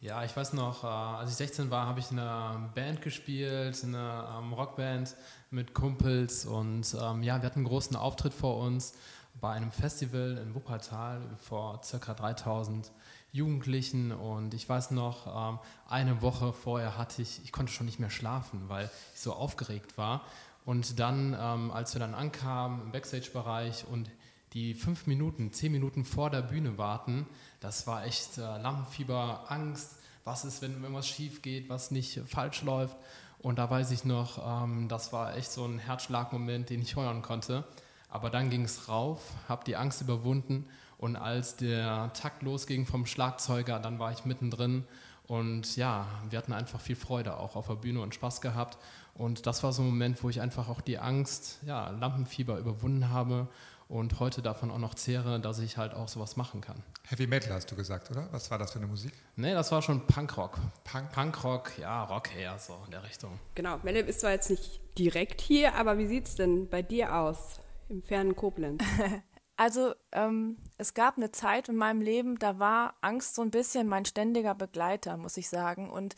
Ja, 0.00 0.24
ich 0.24 0.34
weiß 0.34 0.54
noch, 0.54 0.82
äh, 0.82 0.86
als 0.86 1.30
ich 1.30 1.36
16 1.36 1.70
war, 1.70 1.86
habe 1.86 2.00
ich 2.00 2.10
in 2.10 2.18
einer 2.18 2.70
Band 2.74 3.02
gespielt, 3.02 3.82
in 3.82 3.94
einer 3.94 4.38
ähm, 4.38 4.52
Rockband 4.54 5.14
mit 5.50 5.74
Kumpels 5.74 6.46
und 6.46 6.96
ähm, 6.98 7.22
ja, 7.22 7.36
wir 7.40 7.46
hatten 7.46 7.58
einen 7.58 7.66
großen 7.66 7.96
Auftritt 7.96 8.32
vor 8.32 8.58
uns 8.58 8.94
bei 9.40 9.52
einem 9.52 9.72
Festival 9.72 10.38
in 10.42 10.54
Wuppertal 10.54 11.20
vor 11.38 11.82
circa 11.82 12.14
3000 12.14 12.90
Jugendlichen 13.32 14.12
und 14.12 14.54
ich 14.54 14.68
weiß 14.68 14.90
noch, 14.90 15.26
ähm, 15.26 15.58
eine 15.88 16.20
Woche 16.22 16.52
vorher 16.52 16.98
hatte 16.98 17.22
ich, 17.22 17.40
ich 17.44 17.52
konnte 17.52 17.72
schon 17.72 17.86
nicht 17.86 18.00
mehr 18.00 18.10
schlafen, 18.10 18.68
weil 18.68 18.90
ich 19.14 19.20
so 19.20 19.32
aufgeregt 19.32 19.96
war. 19.96 20.22
Und 20.64 20.98
dann, 20.98 21.36
ähm, 21.38 21.70
als 21.70 21.94
wir 21.94 22.00
dann 22.00 22.14
ankamen 22.14 22.82
im 22.82 22.92
Backstage-Bereich 22.92 23.86
und 23.88 24.10
die 24.52 24.74
fünf 24.74 25.06
Minuten, 25.06 25.52
zehn 25.52 25.70
Minuten 25.70 26.04
vor 26.04 26.28
der 26.28 26.42
Bühne 26.42 26.76
warten, 26.76 27.26
das 27.60 27.86
war 27.86 28.04
echt 28.04 28.38
äh, 28.38 28.40
Lampenfieber, 28.40 29.44
Angst, 29.48 29.96
was 30.24 30.44
ist, 30.44 30.60
wenn 30.60 30.82
irgendwas 30.82 31.08
schief 31.08 31.40
geht, 31.40 31.68
was 31.68 31.90
nicht 31.90 32.20
falsch 32.26 32.62
läuft. 32.62 32.96
Und 33.38 33.58
da 33.58 33.70
weiß 33.70 33.90
ich 33.92 34.04
noch, 34.04 34.64
ähm, 34.64 34.88
das 34.88 35.12
war 35.12 35.36
echt 35.36 35.52
so 35.52 35.64
ein 35.64 35.78
Herzschlagmoment, 35.78 36.68
den 36.68 36.82
ich 36.82 36.96
heuern 36.96 37.22
konnte. 37.22 37.64
Aber 38.08 38.28
dann 38.28 38.50
ging 38.50 38.64
es 38.64 38.88
rauf, 38.88 39.20
habe 39.48 39.64
die 39.64 39.76
Angst 39.76 40.00
überwunden 40.00 40.68
und 41.00 41.16
als 41.16 41.56
der 41.56 42.12
Takt 42.12 42.42
losging 42.42 42.84
vom 42.84 43.06
Schlagzeuger, 43.06 43.78
dann 43.78 43.98
war 43.98 44.12
ich 44.12 44.26
mittendrin 44.26 44.84
und 45.26 45.76
ja, 45.76 46.06
wir 46.28 46.38
hatten 46.38 46.52
einfach 46.52 46.78
viel 46.78 46.94
Freude 46.94 47.38
auch 47.38 47.56
auf 47.56 47.68
der 47.68 47.76
Bühne 47.76 48.02
und 48.02 48.14
Spaß 48.14 48.42
gehabt. 48.42 48.76
Und 49.14 49.46
das 49.46 49.62
war 49.62 49.72
so 49.72 49.80
ein 49.80 49.86
Moment, 49.86 50.22
wo 50.22 50.28
ich 50.28 50.42
einfach 50.42 50.68
auch 50.68 50.82
die 50.82 50.98
Angst, 50.98 51.60
ja, 51.64 51.88
Lampenfieber 51.88 52.58
überwunden 52.58 53.08
habe 53.08 53.48
und 53.88 54.20
heute 54.20 54.42
davon 54.42 54.70
auch 54.70 54.78
noch 54.78 54.94
zehre, 54.94 55.40
dass 55.40 55.58
ich 55.60 55.78
halt 55.78 55.94
auch 55.94 56.08
sowas 56.08 56.36
machen 56.36 56.60
kann. 56.60 56.82
Heavy 57.08 57.26
Metal 57.26 57.54
hast 57.54 57.70
du 57.70 57.76
gesagt, 57.76 58.10
oder? 58.10 58.28
Was 58.30 58.50
war 58.50 58.58
das 58.58 58.72
für 58.72 58.78
eine 58.78 58.86
Musik? 58.86 59.14
Nee, 59.36 59.54
das 59.54 59.72
war 59.72 59.80
schon 59.80 60.06
Punkrock. 60.06 60.58
Punk? 60.84 61.12
Punkrock, 61.12 61.78
ja, 61.78 62.04
Rock 62.04 62.34
her, 62.34 62.58
so 62.58 62.76
in 62.84 62.90
der 62.90 63.04
Richtung. 63.04 63.38
Genau, 63.54 63.78
Melle 63.82 64.00
ist 64.00 64.20
zwar 64.20 64.32
jetzt 64.32 64.50
nicht 64.50 64.80
direkt 64.98 65.40
hier, 65.40 65.76
aber 65.76 65.96
wie 65.96 66.08
sieht 66.08 66.26
es 66.26 66.34
denn 66.34 66.68
bei 66.68 66.82
dir 66.82 67.16
aus? 67.16 67.60
im 67.90 68.02
fernen 68.02 68.36
Koblenz? 68.36 68.82
Also 69.60 69.94
ähm, 70.12 70.56
es 70.78 70.94
gab 70.94 71.18
eine 71.18 71.32
Zeit 71.32 71.68
in 71.68 71.76
meinem 71.76 72.00
Leben, 72.00 72.38
da 72.38 72.58
war 72.58 72.94
Angst 73.02 73.34
so 73.34 73.42
ein 73.42 73.50
bisschen 73.50 73.88
mein 73.88 74.06
ständiger 74.06 74.54
Begleiter, 74.54 75.18
muss 75.18 75.36
ich 75.36 75.50
sagen. 75.50 75.90
Und 75.90 76.16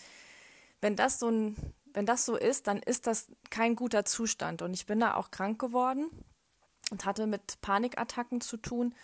wenn 0.80 0.94
das 0.94 1.18
so 1.18 1.28
ein, 1.28 1.56
wenn 1.92 2.06
das 2.06 2.25
so 2.25 2.37
ist, 2.37 2.68
dann 2.68 2.78
ist 2.78 3.08
das 3.08 3.26
kein 3.50 3.75
guter 3.75 4.04
Zustand. 4.04 4.62
Und 4.62 4.75
ich 4.75 4.87
bin 4.87 5.00
da 5.00 5.16
auch 5.16 5.32
krank 5.32 5.61
geworden 5.61 6.08
und 6.92 7.04
hatte 7.04 7.26
mit 7.26 7.61
Panikattacken 7.62 8.40
zu 8.40 8.58
tun. 8.58 8.94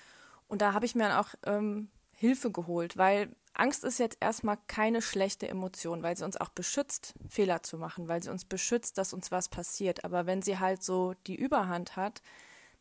Und 0.46 0.62
da 0.62 0.72
habe 0.72 0.86
ich 0.86 0.94
mir 0.94 1.08
dann 1.08 1.18
auch 1.18 1.34
ähm, 1.44 1.88
Hilfe 2.14 2.52
geholt, 2.52 2.96
weil 2.96 3.34
Angst 3.54 3.82
ist 3.82 3.98
jetzt 3.98 4.18
erstmal 4.20 4.58
keine 4.68 5.02
schlechte 5.02 5.48
Emotion, 5.48 6.04
weil 6.04 6.16
sie 6.16 6.24
uns 6.24 6.36
auch 6.36 6.50
beschützt, 6.50 7.14
Fehler 7.28 7.64
zu 7.64 7.76
machen, 7.76 8.06
weil 8.06 8.22
sie 8.22 8.30
uns 8.30 8.44
beschützt, 8.44 8.98
dass 8.98 9.12
uns 9.12 9.32
was 9.32 9.48
passiert. 9.48 10.04
Aber 10.04 10.26
wenn 10.26 10.42
sie 10.42 10.60
halt 10.60 10.84
so 10.84 11.14
die 11.26 11.34
Überhand 11.34 11.96
hat, 11.96 12.22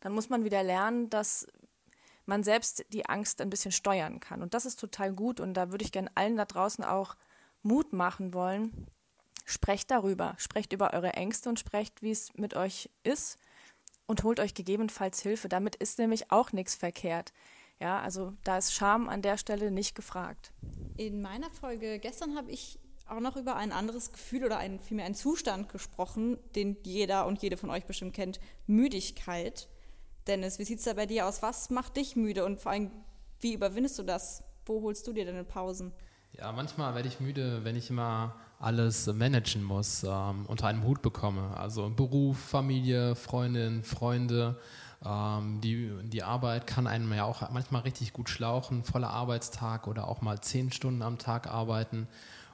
dann 0.00 0.12
muss 0.12 0.28
man 0.28 0.44
wieder 0.44 0.62
lernen, 0.62 1.10
dass 1.10 1.46
man 2.26 2.44
selbst 2.44 2.84
die 2.92 3.06
Angst 3.06 3.40
ein 3.40 3.50
bisschen 3.50 3.72
steuern 3.72 4.20
kann. 4.20 4.42
Und 4.42 4.54
das 4.54 4.66
ist 4.66 4.78
total 4.78 5.12
gut. 5.12 5.40
Und 5.40 5.54
da 5.54 5.70
würde 5.70 5.84
ich 5.84 5.92
gerne 5.92 6.10
allen 6.14 6.36
da 6.36 6.44
draußen 6.44 6.84
auch 6.84 7.16
Mut 7.62 7.92
machen 7.92 8.34
wollen. 8.34 8.86
Sprecht 9.44 9.90
darüber. 9.90 10.34
Sprecht 10.36 10.72
über 10.72 10.92
eure 10.92 11.14
Ängste 11.14 11.48
und 11.48 11.58
sprecht, 11.58 12.02
wie 12.02 12.10
es 12.10 12.34
mit 12.34 12.54
euch 12.54 12.90
ist. 13.02 13.38
Und 14.06 14.24
holt 14.24 14.40
euch 14.40 14.54
gegebenenfalls 14.54 15.20
Hilfe. 15.20 15.48
Damit 15.48 15.76
ist 15.76 15.98
nämlich 15.98 16.30
auch 16.30 16.52
nichts 16.52 16.74
verkehrt. 16.74 17.32
Ja, 17.80 18.00
also 18.00 18.34
da 18.44 18.58
ist 18.58 18.74
Scham 18.74 19.08
an 19.08 19.22
der 19.22 19.38
Stelle 19.38 19.70
nicht 19.70 19.94
gefragt. 19.94 20.52
In 20.96 21.22
meiner 21.22 21.50
Folge 21.50 21.98
gestern 21.98 22.36
habe 22.36 22.50
ich 22.50 22.78
auch 23.06 23.20
noch 23.20 23.36
über 23.36 23.56
ein 23.56 23.72
anderes 23.72 24.12
Gefühl 24.12 24.44
oder 24.44 24.58
ein, 24.58 24.80
vielmehr 24.80 25.06
einen 25.06 25.14
Zustand 25.14 25.68
gesprochen, 25.70 26.38
den 26.54 26.76
jeder 26.82 27.26
und 27.26 27.42
jede 27.42 27.56
von 27.56 27.70
euch 27.70 27.86
bestimmt 27.86 28.14
kennt, 28.14 28.40
Müdigkeit. 28.66 29.68
Dennis, 30.28 30.58
wie 30.58 30.64
sieht 30.64 30.78
es 30.78 30.84
da 30.84 30.92
bei 30.92 31.06
dir 31.06 31.26
aus? 31.26 31.42
Was 31.42 31.70
macht 31.70 31.96
dich 31.96 32.14
müde 32.14 32.44
und 32.44 32.60
vor 32.60 32.72
allem, 32.72 32.90
wie 33.40 33.54
überwindest 33.54 33.98
du 33.98 34.02
das? 34.02 34.44
Wo 34.66 34.82
holst 34.82 35.06
du 35.06 35.14
dir 35.14 35.24
deine 35.24 35.42
Pausen? 35.42 35.92
Ja, 36.32 36.52
manchmal 36.52 36.94
werde 36.94 37.08
ich 37.08 37.18
müde, 37.18 37.64
wenn 37.64 37.74
ich 37.74 37.88
immer 37.88 38.34
alles 38.60 39.06
managen 39.06 39.62
muss, 39.62 40.04
ähm, 40.04 40.44
unter 40.46 40.66
einem 40.66 40.84
Hut 40.84 41.00
bekomme. 41.00 41.56
Also 41.56 41.88
Beruf, 41.88 42.38
Familie, 42.38 43.16
Freundin, 43.16 43.82
Freunde. 43.82 44.60
Ähm, 45.02 45.60
die, 45.62 45.90
die 46.02 46.22
Arbeit 46.22 46.66
kann 46.66 46.86
einem 46.86 47.12
ja 47.14 47.24
auch 47.24 47.48
manchmal 47.50 47.82
richtig 47.82 48.12
gut 48.12 48.28
schlauchen, 48.28 48.84
voller 48.84 49.10
Arbeitstag 49.10 49.86
oder 49.86 50.08
auch 50.08 50.20
mal 50.20 50.40
zehn 50.40 50.70
Stunden 50.70 51.00
am 51.00 51.18
Tag 51.18 51.46
arbeiten. 51.46 52.06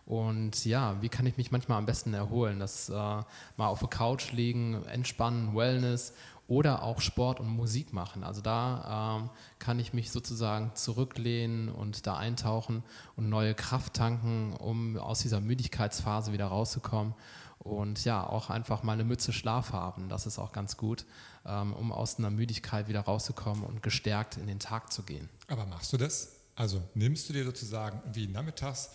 Und 0.07 0.67
ja, 0.67 1.01
wie 1.01 1.09
kann 1.09 1.25
ich 1.27 1.39
mich 1.39 1.51
manchmal 1.51 1.79
am 1.79 1.87
besten 1.87 2.13
erholen? 2.13 2.61
Das 2.61 2.91
äh, 2.91 2.93
mal 2.93 3.25
auf 3.59 3.81
der 3.81 3.89
Couch 3.89 4.33
liegen, 4.33 4.85
entspannen, 4.85 5.57
Wellness 5.57 6.13
oder 6.47 6.83
auch 6.83 7.01
Sport 7.01 7.41
und 7.41 7.49
Musik 7.49 7.93
machen. 7.93 8.23
Also 8.23 8.41
da 8.41 9.19
ähm, 9.21 9.31
kann 9.59 9.79
ich 9.79 9.93
mich 9.93 10.11
sozusagen 10.11 10.73
zurücklehnen 10.75 11.69
und 11.69 12.07
da 12.07 12.17
eintauchen 12.17 12.83
und 13.17 13.29
neue 13.29 13.55
Kraft 13.55 13.95
tanken, 13.95 14.53
um 14.55 14.99
aus 14.99 15.21
dieser 15.21 15.41
Müdigkeitsphase 15.41 16.33
wieder 16.33 16.47
rauszukommen. 16.47 17.15
Und 17.59 18.05
ja, 18.05 18.27
auch 18.27 18.51
einfach 18.51 18.83
mal 18.83 18.93
eine 18.93 19.05
Mütze 19.05 19.33
Schlaf 19.33 19.73
haben, 19.73 20.11
das 20.11 20.27
ist 20.27 20.39
auch 20.39 20.53
ganz 20.53 20.77
gut, 20.77 21.07
ähm, 21.47 21.73
um 21.73 21.93
aus 21.93 22.19
einer 22.19 22.29
Müdigkeit 22.29 22.89
wieder 22.89 23.01
rauszukommen 23.01 23.65
und 23.65 23.83
gestärkt 23.83 24.37
in 24.37 24.47
den 24.47 24.59
Tag 24.59 24.93
zu 24.93 25.03
gehen. 25.03 25.31
Aber 25.49 25.65
machst 25.65 25.93
du 25.93 25.97
das? 25.97 26.33
Also 26.57 26.83
nimmst 26.95 27.29
du 27.29 27.33
dir 27.33 27.45
sozusagen 27.45 28.03
wie 28.13 28.27
nachmittags 28.27 28.91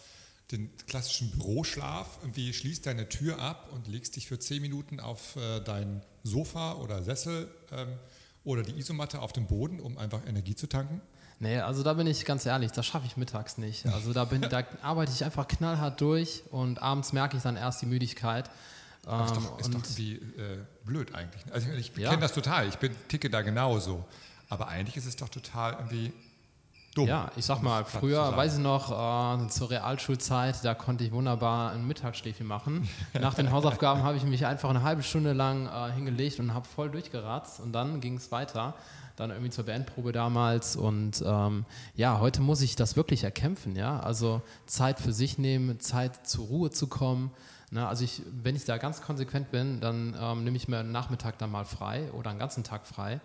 den 0.52 0.70
klassischen 0.88 1.32
Büroschlaf, 1.32 2.20
irgendwie 2.22 2.54
schließt 2.54 2.86
deine 2.86 3.08
Tür 3.08 3.40
ab 3.40 3.70
und 3.72 3.88
legst 3.88 4.16
dich 4.16 4.28
für 4.28 4.40
zehn 4.40 4.62
Minuten 4.62 5.00
auf 5.00 5.36
äh, 5.36 5.60
dein 5.62 6.02
Sofa 6.24 6.74
oder 6.74 7.04
Sessel 7.04 7.48
ähm, 7.72 7.88
oder 8.44 8.64
die 8.64 8.78
Isomatte 8.78 9.22
auf 9.22 9.34
dem 9.34 9.48
Boden, 9.48 9.80
um 9.80 9.98
einfach 9.98 10.26
Energie 10.26 10.56
zu 10.56 10.68
tanken? 10.68 11.02
Nee, 11.40 11.60
also 11.60 11.84
da 11.84 11.94
bin 11.94 12.06
ich 12.06 12.26
ganz 12.26 12.46
ehrlich, 12.46 12.72
das 12.72 12.86
schaffe 12.86 13.06
ich 13.06 13.16
mittags 13.16 13.58
nicht. 13.58 13.86
Also 13.86 14.12
da, 14.12 14.26
bin, 14.26 14.42
da 14.50 14.64
arbeite 14.82 15.12
ich 15.14 15.24
einfach 15.24 15.48
knallhart 15.48 16.02
durch 16.02 16.44
und 16.52 16.82
abends 16.82 17.14
merke 17.14 17.38
ich 17.38 17.44
dann 17.44 17.56
erst 17.56 17.82
die 17.82 17.86
Müdigkeit. 17.86 18.50
Ähm, 19.08 19.26
ist 19.26 19.36
doch, 19.36 19.60
ist 19.60 19.74
doch 19.74 19.80
irgendwie 19.80 20.16
äh, 20.16 20.58
blöd 20.84 21.16
eigentlich. 21.16 21.42
Also 21.54 21.70
ich 21.72 21.96
ja. 21.96 22.10
kenne 22.10 22.22
das 22.22 22.34
total, 22.34 22.68
ich 22.68 22.78
bin, 22.78 22.94
ticke 23.08 23.30
da 23.30 23.42
genauso. 23.42 24.06
Aber 24.50 24.68
eigentlich 24.68 24.98
ist 24.98 25.06
es 25.06 25.16
doch 25.16 25.30
total 25.30 25.74
irgendwie 25.74 26.12
dumm. 27.00 27.08
Ja, 27.08 27.32
ich 27.36 27.46
sag 27.46 27.62
mal, 27.62 27.86
früher, 27.86 28.36
weiß 28.36 28.56
ich 28.56 28.60
noch, 28.60 28.92
äh, 28.92 29.48
zur 29.48 29.70
Realschulzeit, 29.70 30.64
da 30.64 30.74
konnte 30.74 31.04
ich 31.04 31.12
wunderbar 31.12 31.72
ein 31.72 31.88
Mittagsschläfchen 31.88 32.46
machen. 32.46 32.88
Nach 33.20 33.34
den 33.34 33.52
Hausaufgaben 33.52 34.04
habe 34.04 34.18
ich 34.18 34.24
mich 34.24 34.46
einfach 34.46 34.70
eine 34.70 34.84
halbe 34.84 35.04
Stunde 35.04 35.34
lang 35.34 35.68
äh, 35.68 35.92
hingelegt 35.94 36.40
und 36.40 36.54
habe 36.54 36.66
voll 36.66 36.90
durchgeratzt 36.90 37.60
und 37.60 37.72
dann 37.72 38.02
ging 38.02 38.18
es 38.18 38.32
weiter. 38.32 38.76
Dann 39.16 39.32
irgendwie 39.32 39.50
zur 39.50 39.66
Bandprobe 39.66 40.14
damals 40.14 40.78
und 40.78 41.22
ähm, 41.26 41.66
ja, 41.94 42.22
heute 42.22 42.42
muss 42.42 42.62
ich 42.62 42.78
das 42.78 42.96
wirklich 42.96 43.26
erkämpfen, 43.26 43.76
ja. 43.76 44.00
Also 44.00 44.42
Zeit 44.66 44.98
für 45.02 45.12
sich 45.12 45.38
nehmen, 45.38 45.82
Zeit 45.82 46.26
zur 46.26 46.46
Ruhe 46.46 46.70
zu 46.70 46.88
kommen. 46.88 47.32
Na, 47.70 47.82
ne? 47.82 47.88
also 47.90 48.06
ich, 48.06 48.22
wenn 48.32 48.56
ich 48.56 48.64
da 48.64 48.78
ganz 48.78 49.02
konsequent 49.02 49.52
bin, 49.52 49.82
dann 49.82 50.16
ähm, 50.20 50.46
nehme 50.46 50.56
ich 50.56 50.70
mir 50.70 50.80
einen 50.80 50.94
Nachmittag 50.94 51.38
dann 51.38 51.52
mal 51.52 51.66
frei 51.66 52.10
oder 52.14 52.30
einen 52.30 52.40
ganzen 52.40 52.64
Tag 52.64 52.88
frei 52.88 53.20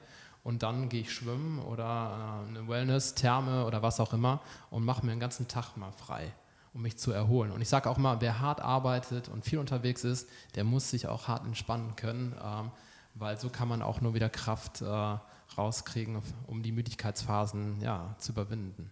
und 0.44 0.62
dann 0.62 0.88
gehe 0.90 1.00
ich 1.00 1.12
schwimmen 1.12 1.58
oder 1.58 2.44
äh, 2.46 2.48
eine 2.48 2.68
Wellness, 2.68 3.14
Therme 3.14 3.64
oder 3.64 3.82
was 3.82 3.98
auch 3.98 4.12
immer 4.12 4.40
und 4.70 4.84
mache 4.84 5.04
mir 5.04 5.12
den 5.12 5.20
ganzen 5.20 5.48
Tag 5.48 5.76
mal 5.76 5.90
frei, 5.90 6.32
um 6.74 6.82
mich 6.82 6.98
zu 6.98 7.10
erholen. 7.10 7.50
Und 7.50 7.62
ich 7.62 7.68
sage 7.68 7.90
auch 7.90 7.96
mal, 7.96 8.20
wer 8.20 8.40
hart 8.40 8.60
arbeitet 8.60 9.28
und 9.28 9.44
viel 9.44 9.58
unterwegs 9.58 10.04
ist, 10.04 10.28
der 10.54 10.62
muss 10.62 10.90
sich 10.90 11.08
auch 11.08 11.26
hart 11.26 11.44
entspannen 11.44 11.96
können, 11.96 12.36
ähm, 12.44 12.70
weil 13.14 13.38
so 13.38 13.48
kann 13.48 13.68
man 13.68 13.82
auch 13.82 14.00
nur 14.00 14.14
wieder 14.14 14.28
Kraft 14.28 14.82
äh, 14.82 15.16
rauskriegen, 15.56 16.20
um 16.46 16.62
die 16.62 16.72
Müdigkeitsphasen 16.72 17.80
ja, 17.80 18.14
zu 18.18 18.32
überwinden. 18.32 18.90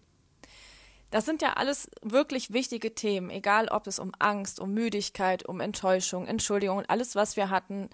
Das 1.10 1.26
sind 1.26 1.42
ja 1.42 1.52
alles 1.54 1.90
wirklich 2.00 2.54
wichtige 2.54 2.94
Themen, 2.94 3.28
egal 3.28 3.68
ob 3.68 3.86
es 3.86 3.98
um 3.98 4.12
Angst, 4.18 4.58
um 4.58 4.72
Müdigkeit, 4.72 5.46
um 5.46 5.60
Enttäuschung, 5.60 6.26
Entschuldigung 6.26 6.82
alles, 6.88 7.14
was 7.14 7.36
wir 7.36 7.50
hatten, 7.50 7.90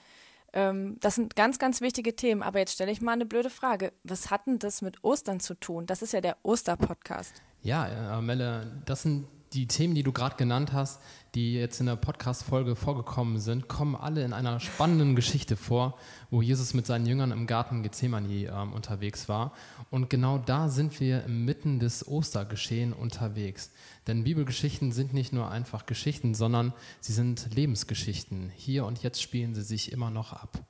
ähm, 0.52 0.96
das 1.00 1.14
sind 1.14 1.36
ganz, 1.36 1.58
ganz 1.58 1.80
wichtige 1.80 2.16
Themen. 2.16 2.42
Aber 2.42 2.58
jetzt 2.58 2.72
stelle 2.72 2.90
ich 2.90 3.00
mal 3.00 3.12
eine 3.12 3.26
blöde 3.26 3.50
Frage. 3.50 3.92
Was 4.04 4.30
hat 4.30 4.46
denn 4.46 4.58
das 4.58 4.82
mit 4.82 5.02
Ostern 5.04 5.40
zu 5.40 5.54
tun? 5.54 5.86
Das 5.86 6.02
ist 6.02 6.12
ja 6.12 6.20
der 6.20 6.36
Osterpodcast. 6.42 7.42
Ja, 7.62 8.18
äh, 8.18 8.22
Melle, 8.22 8.82
das 8.86 9.02
sind 9.02 9.26
die 9.52 9.66
Themen, 9.66 9.94
die 9.94 10.02
du 10.02 10.12
gerade 10.12 10.36
genannt 10.36 10.72
hast, 10.72 11.00
die 11.34 11.54
jetzt 11.54 11.80
in 11.80 11.86
der 11.86 11.96
Podcast-Folge 11.96 12.76
vorgekommen 12.76 13.38
sind, 13.38 13.68
kommen 13.68 13.94
alle 13.94 14.24
in 14.24 14.32
einer 14.32 14.60
spannenden 14.60 15.14
Geschichte 15.14 15.56
vor, 15.56 15.98
wo 16.30 16.42
Jesus 16.42 16.74
mit 16.74 16.86
seinen 16.86 17.06
Jüngern 17.06 17.30
im 17.30 17.46
Garten 17.46 17.82
Gethsemane 17.82 18.28
ähm, 18.28 18.72
unterwegs 18.72 19.28
war. 19.28 19.52
Und 19.90 20.10
genau 20.10 20.38
da 20.38 20.68
sind 20.68 21.00
wir 21.00 21.24
inmitten 21.24 21.78
des 21.78 22.06
Ostergeschehen 22.06 22.92
unterwegs. 22.92 23.70
Denn 24.06 24.24
Bibelgeschichten 24.24 24.92
sind 24.92 25.12
nicht 25.12 25.32
nur 25.32 25.50
einfach 25.50 25.86
Geschichten, 25.86 26.34
sondern 26.34 26.72
sie 27.00 27.12
sind 27.12 27.54
Lebensgeschichten. 27.54 28.50
Hier 28.54 28.84
und 28.86 29.02
jetzt 29.02 29.22
spielen 29.22 29.54
sie 29.54 29.62
sich 29.62 29.92
immer 29.92 30.10
noch 30.10 30.32
ab. 30.32 30.64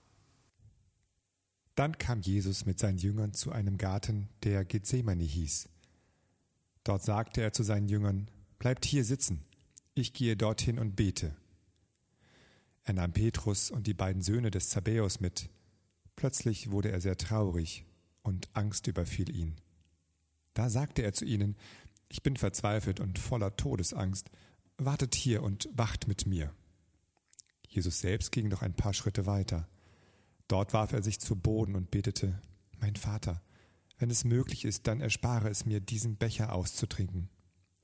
Dann 1.74 1.96
kam 1.96 2.20
Jesus 2.20 2.66
mit 2.66 2.80
seinen 2.80 2.98
Jüngern 2.98 3.32
zu 3.32 3.52
einem 3.52 3.78
Garten, 3.78 4.28
der 4.42 4.64
Gethsemane 4.64 5.22
hieß. 5.22 5.68
Dort 6.82 7.04
sagte 7.04 7.40
er 7.40 7.52
zu 7.52 7.62
seinen 7.62 7.88
Jüngern, 7.88 8.28
Bleibt 8.58 8.84
hier 8.84 9.04
sitzen, 9.04 9.44
ich 9.94 10.12
gehe 10.12 10.36
dorthin 10.36 10.78
und 10.78 10.96
bete. 10.96 11.36
Er 12.82 12.94
nahm 12.94 13.12
Petrus 13.12 13.70
und 13.70 13.86
die 13.86 13.94
beiden 13.94 14.22
Söhne 14.22 14.50
des 14.50 14.68
Zabäus 14.70 15.20
mit. 15.20 15.48
Plötzlich 16.16 16.70
wurde 16.70 16.90
er 16.90 17.00
sehr 17.00 17.16
traurig 17.16 17.84
und 18.22 18.48
Angst 18.54 18.88
überfiel 18.88 19.34
ihn. 19.34 19.54
Da 20.54 20.70
sagte 20.70 21.02
er 21.02 21.12
zu 21.12 21.24
ihnen, 21.24 21.56
ich 22.08 22.24
bin 22.24 22.36
verzweifelt 22.36 22.98
und 22.98 23.18
voller 23.18 23.56
Todesangst, 23.56 24.28
wartet 24.76 25.14
hier 25.14 25.42
und 25.44 25.68
wacht 25.72 26.08
mit 26.08 26.26
mir. 26.26 26.52
Jesus 27.68 28.00
selbst 28.00 28.32
ging 28.32 28.48
noch 28.48 28.62
ein 28.62 28.74
paar 28.74 28.94
Schritte 28.94 29.26
weiter. 29.26 29.68
Dort 30.48 30.72
warf 30.72 30.92
er 30.92 31.02
sich 31.02 31.20
zu 31.20 31.36
Boden 31.36 31.76
und 31.76 31.92
betete, 31.92 32.40
Mein 32.80 32.96
Vater, 32.96 33.40
wenn 33.98 34.10
es 34.10 34.24
möglich 34.24 34.64
ist, 34.64 34.88
dann 34.88 35.00
erspare 35.00 35.48
es 35.48 35.66
mir, 35.66 35.80
diesen 35.80 36.16
Becher 36.16 36.52
auszutrinken. 36.52 37.28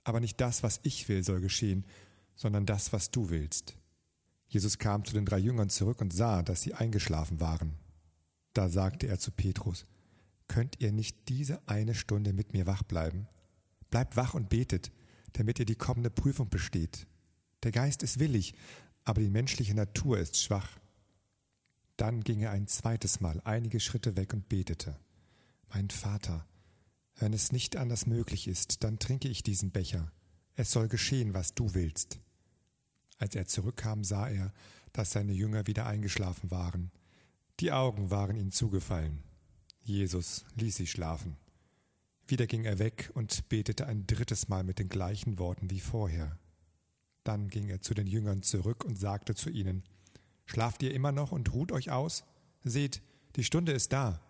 Aber 0.04 0.20
nicht 0.20 0.40
das, 0.40 0.62
was 0.62 0.80
ich 0.82 1.08
will, 1.08 1.24
soll 1.24 1.40
geschehen, 1.40 1.84
sondern 2.34 2.66
das, 2.66 2.92
was 2.92 3.10
du 3.10 3.30
willst. 3.30 3.76
Jesus 4.46 4.78
kam 4.78 5.04
zu 5.04 5.14
den 5.14 5.24
drei 5.24 5.38
Jüngern 5.38 5.70
zurück 5.70 6.00
und 6.00 6.12
sah, 6.12 6.42
dass 6.42 6.62
sie 6.62 6.74
eingeschlafen 6.74 7.40
waren. 7.40 7.74
Da 8.52 8.68
sagte 8.68 9.06
er 9.06 9.18
zu 9.18 9.32
Petrus, 9.32 9.86
Könnt 10.46 10.80
ihr 10.80 10.92
nicht 10.92 11.28
diese 11.28 11.66
eine 11.66 11.94
Stunde 11.94 12.32
mit 12.32 12.52
mir 12.52 12.66
wach 12.66 12.82
bleiben? 12.82 13.26
Bleibt 13.90 14.16
wach 14.16 14.34
und 14.34 14.50
betet, 14.50 14.92
damit 15.32 15.58
ihr 15.58 15.64
die 15.64 15.74
kommende 15.74 16.10
Prüfung 16.10 16.48
besteht. 16.48 17.06
Der 17.62 17.72
Geist 17.72 18.02
ist 18.02 18.18
willig, 18.18 18.54
aber 19.04 19.20
die 19.20 19.30
menschliche 19.30 19.74
Natur 19.74 20.18
ist 20.18 20.40
schwach. 20.40 20.78
Dann 21.96 22.22
ging 22.22 22.40
er 22.40 22.50
ein 22.50 22.66
zweites 22.66 23.20
Mal 23.20 23.40
einige 23.44 23.80
Schritte 23.80 24.16
weg 24.16 24.34
und 24.34 24.48
betete. 24.48 24.98
Mein 25.72 25.90
Vater, 25.90 26.46
wenn 27.16 27.32
es 27.32 27.52
nicht 27.52 27.76
anders 27.76 28.06
möglich 28.06 28.48
ist, 28.48 28.82
dann 28.84 28.98
trinke 28.98 29.28
ich 29.28 29.42
diesen 29.42 29.70
Becher. 29.70 30.12
Es 30.56 30.70
soll 30.70 30.88
geschehen, 30.88 31.34
was 31.34 31.54
du 31.54 31.74
willst. 31.74 32.18
Als 33.18 33.34
er 33.34 33.46
zurückkam, 33.46 34.04
sah 34.04 34.28
er, 34.28 34.52
dass 34.92 35.12
seine 35.12 35.32
Jünger 35.32 35.66
wieder 35.66 35.86
eingeschlafen 35.86 36.50
waren. 36.50 36.90
Die 37.60 37.72
Augen 37.72 38.10
waren 38.10 38.36
ihnen 38.36 38.52
zugefallen. 38.52 39.22
Jesus 39.82 40.44
ließ 40.56 40.76
sie 40.76 40.86
schlafen. 40.86 41.36
Wieder 42.26 42.46
ging 42.46 42.64
er 42.64 42.78
weg 42.78 43.10
und 43.14 43.48
betete 43.48 43.86
ein 43.86 44.06
drittes 44.06 44.48
Mal 44.48 44.64
mit 44.64 44.78
den 44.78 44.88
gleichen 44.88 45.38
Worten 45.38 45.70
wie 45.70 45.80
vorher. 45.80 46.38
Dann 47.22 47.48
ging 47.48 47.68
er 47.68 47.80
zu 47.80 47.94
den 47.94 48.06
Jüngern 48.06 48.42
zurück 48.42 48.84
und 48.84 48.98
sagte 48.98 49.34
zu 49.34 49.50
ihnen, 49.50 49.84
Schlaft 50.46 50.82
ihr 50.82 50.92
immer 50.94 51.12
noch 51.12 51.32
und 51.32 51.52
ruht 51.52 51.72
euch 51.72 51.90
aus? 51.90 52.24
Seht, 52.62 53.02
die 53.36 53.44
Stunde 53.44 53.72
ist 53.72 53.92
da. 53.92 54.20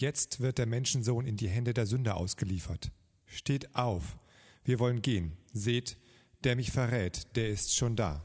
Jetzt 0.00 0.40
wird 0.40 0.58
der 0.58 0.66
Menschensohn 0.66 1.26
in 1.26 1.36
die 1.36 1.48
Hände 1.48 1.74
der 1.74 1.84
Sünder 1.84 2.16
ausgeliefert. 2.16 2.92
Steht 3.26 3.74
auf, 3.74 4.16
wir 4.62 4.78
wollen 4.78 5.02
gehen. 5.02 5.36
Seht, 5.52 5.96
der 6.44 6.54
mich 6.54 6.70
verrät, 6.70 7.26
der 7.34 7.48
ist 7.48 7.74
schon 7.74 7.96
da. 7.96 8.22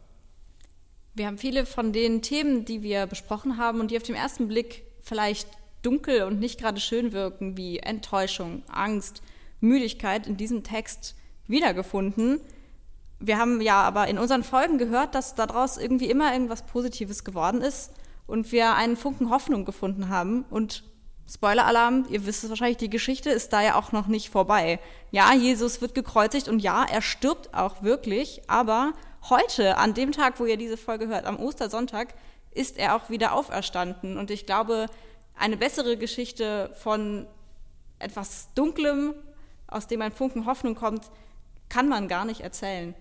Wir 1.16 1.26
haben 1.26 1.40
viele 1.40 1.66
von 1.66 1.92
den 1.92 2.22
Themen, 2.22 2.64
die 2.64 2.84
wir 2.84 3.08
besprochen 3.08 3.58
haben 3.58 3.80
und 3.80 3.90
die 3.90 3.98
auf 3.98 4.04
den 4.04 4.14
ersten 4.14 4.48
Blick 4.48 4.84
vielleicht 5.02 5.48
dunkel 5.82 6.22
und 6.22 6.40
nicht 6.40 6.60
gerade 6.60 6.80
schön 6.80 7.12
wirken, 7.12 7.58
wie 7.58 7.80
Enttäuschung, 7.80 8.62
Angst, 8.68 9.24
Müdigkeit 9.60 10.28
in 10.28 10.38
diesem 10.38 10.64
Text 10.64 11.16
wiedergefunden. 11.48 12.40
Wir 13.20 13.40
haben 13.40 13.62
ja 13.62 13.82
aber 13.82 14.08
in 14.08 14.20
unseren 14.20 14.44
Folgen 14.44 14.78
gehört, 14.78 15.16
dass 15.16 15.34
daraus 15.34 15.78
irgendwie 15.78 16.12
immer 16.12 16.34
irgendwas 16.34 16.68
Positives 16.68 17.24
geworden 17.24 17.62
ist 17.62 17.94
und 18.28 18.52
wir 18.52 18.76
einen 18.76 18.96
Funken 18.96 19.32
Hoffnung 19.32 19.66
gefunden 19.66 20.10
haben. 20.10 20.44
Und 20.52 20.84
Spoiler-Alarm, 21.30 22.06
ihr 22.10 22.26
wisst 22.26 22.44
es 22.44 22.50
wahrscheinlich, 22.50 22.78
die 22.78 22.90
Geschichte 22.90 23.30
ist 23.30 23.54
da 23.54 23.62
ja 23.62 23.76
auch 23.76 23.92
noch 23.92 24.08
nicht 24.08 24.30
vorbei. 24.30 24.80
Ja, 25.12 25.34
Jesus 25.34 25.82
wird 25.82 25.96
gekreuzigt 25.96 26.48
und 26.48 26.60
ja, 26.60 26.84
er 26.84 27.02
stirbt 27.02 27.54
auch 27.54 27.82
wirklich, 27.82 28.42
aber 28.48 28.94
heute, 29.30 29.78
an 29.78 29.94
dem 29.94 30.12
Tag, 30.12 30.40
wo 30.40 30.46
ihr 30.46 30.58
diese 30.58 30.78
Folge 30.78 31.08
hört, 31.08 31.26
am 31.26 31.40
Ostersonntag, 31.40 32.14
ist 32.52 32.78
er 32.78 32.96
auch 32.96 33.10
wieder 33.10 33.34
auferstanden. 33.34 34.18
Und 34.18 34.32
ich 34.32 34.46
glaube, 34.46 34.88
eine 35.36 35.58
bessere 35.58 35.98
Geschichte 35.98 36.72
von 36.76 37.28
etwas 38.00 38.50
Dunklem, 38.54 39.14
aus 39.68 39.88
dem 39.88 40.02
ein 40.02 40.12
Funken 40.12 40.46
Hoffnung 40.46 40.76
kommt, 40.76 41.10
kann 41.70 41.88
man 41.88 42.08
gar 42.08 42.26
nicht 42.26 42.42
erzählen. 42.42 42.94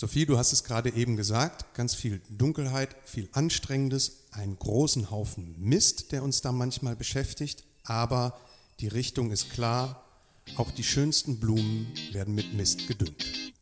Sophie, 0.00 0.24
du 0.24 0.38
hast 0.38 0.54
es 0.54 0.64
gerade 0.64 0.88
eben 0.94 1.14
gesagt, 1.14 1.74
ganz 1.74 1.94
viel 1.94 2.22
Dunkelheit, 2.30 2.96
viel 3.04 3.28
Anstrengendes, 3.32 4.22
einen 4.30 4.58
großen 4.58 5.10
Haufen 5.10 5.54
Mist, 5.58 6.12
der 6.12 6.22
uns 6.22 6.40
da 6.40 6.52
manchmal 6.52 6.96
beschäftigt, 6.96 7.64
aber 7.84 8.40
die 8.80 8.88
Richtung 8.88 9.30
ist 9.30 9.50
klar, 9.50 10.02
auch 10.56 10.70
die 10.70 10.84
schönsten 10.84 11.38
Blumen 11.38 11.92
werden 12.12 12.34
mit 12.34 12.54
Mist 12.54 12.88
gedüngt. 12.88 13.52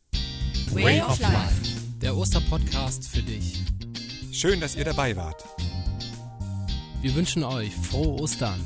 Way 0.71 1.01
of 1.01 1.19
Life, 1.19 1.61
der 2.01 2.15
Osterpodcast 2.15 3.09
für 3.09 3.21
dich. 3.21 3.61
Schön, 4.31 4.61
dass 4.61 4.77
ihr 4.77 4.85
dabei 4.85 5.17
wart. 5.17 5.43
Wir 7.01 7.15
wünschen 7.15 7.43
euch 7.43 7.75
frohe 7.75 8.21
Ostern. 8.21 8.61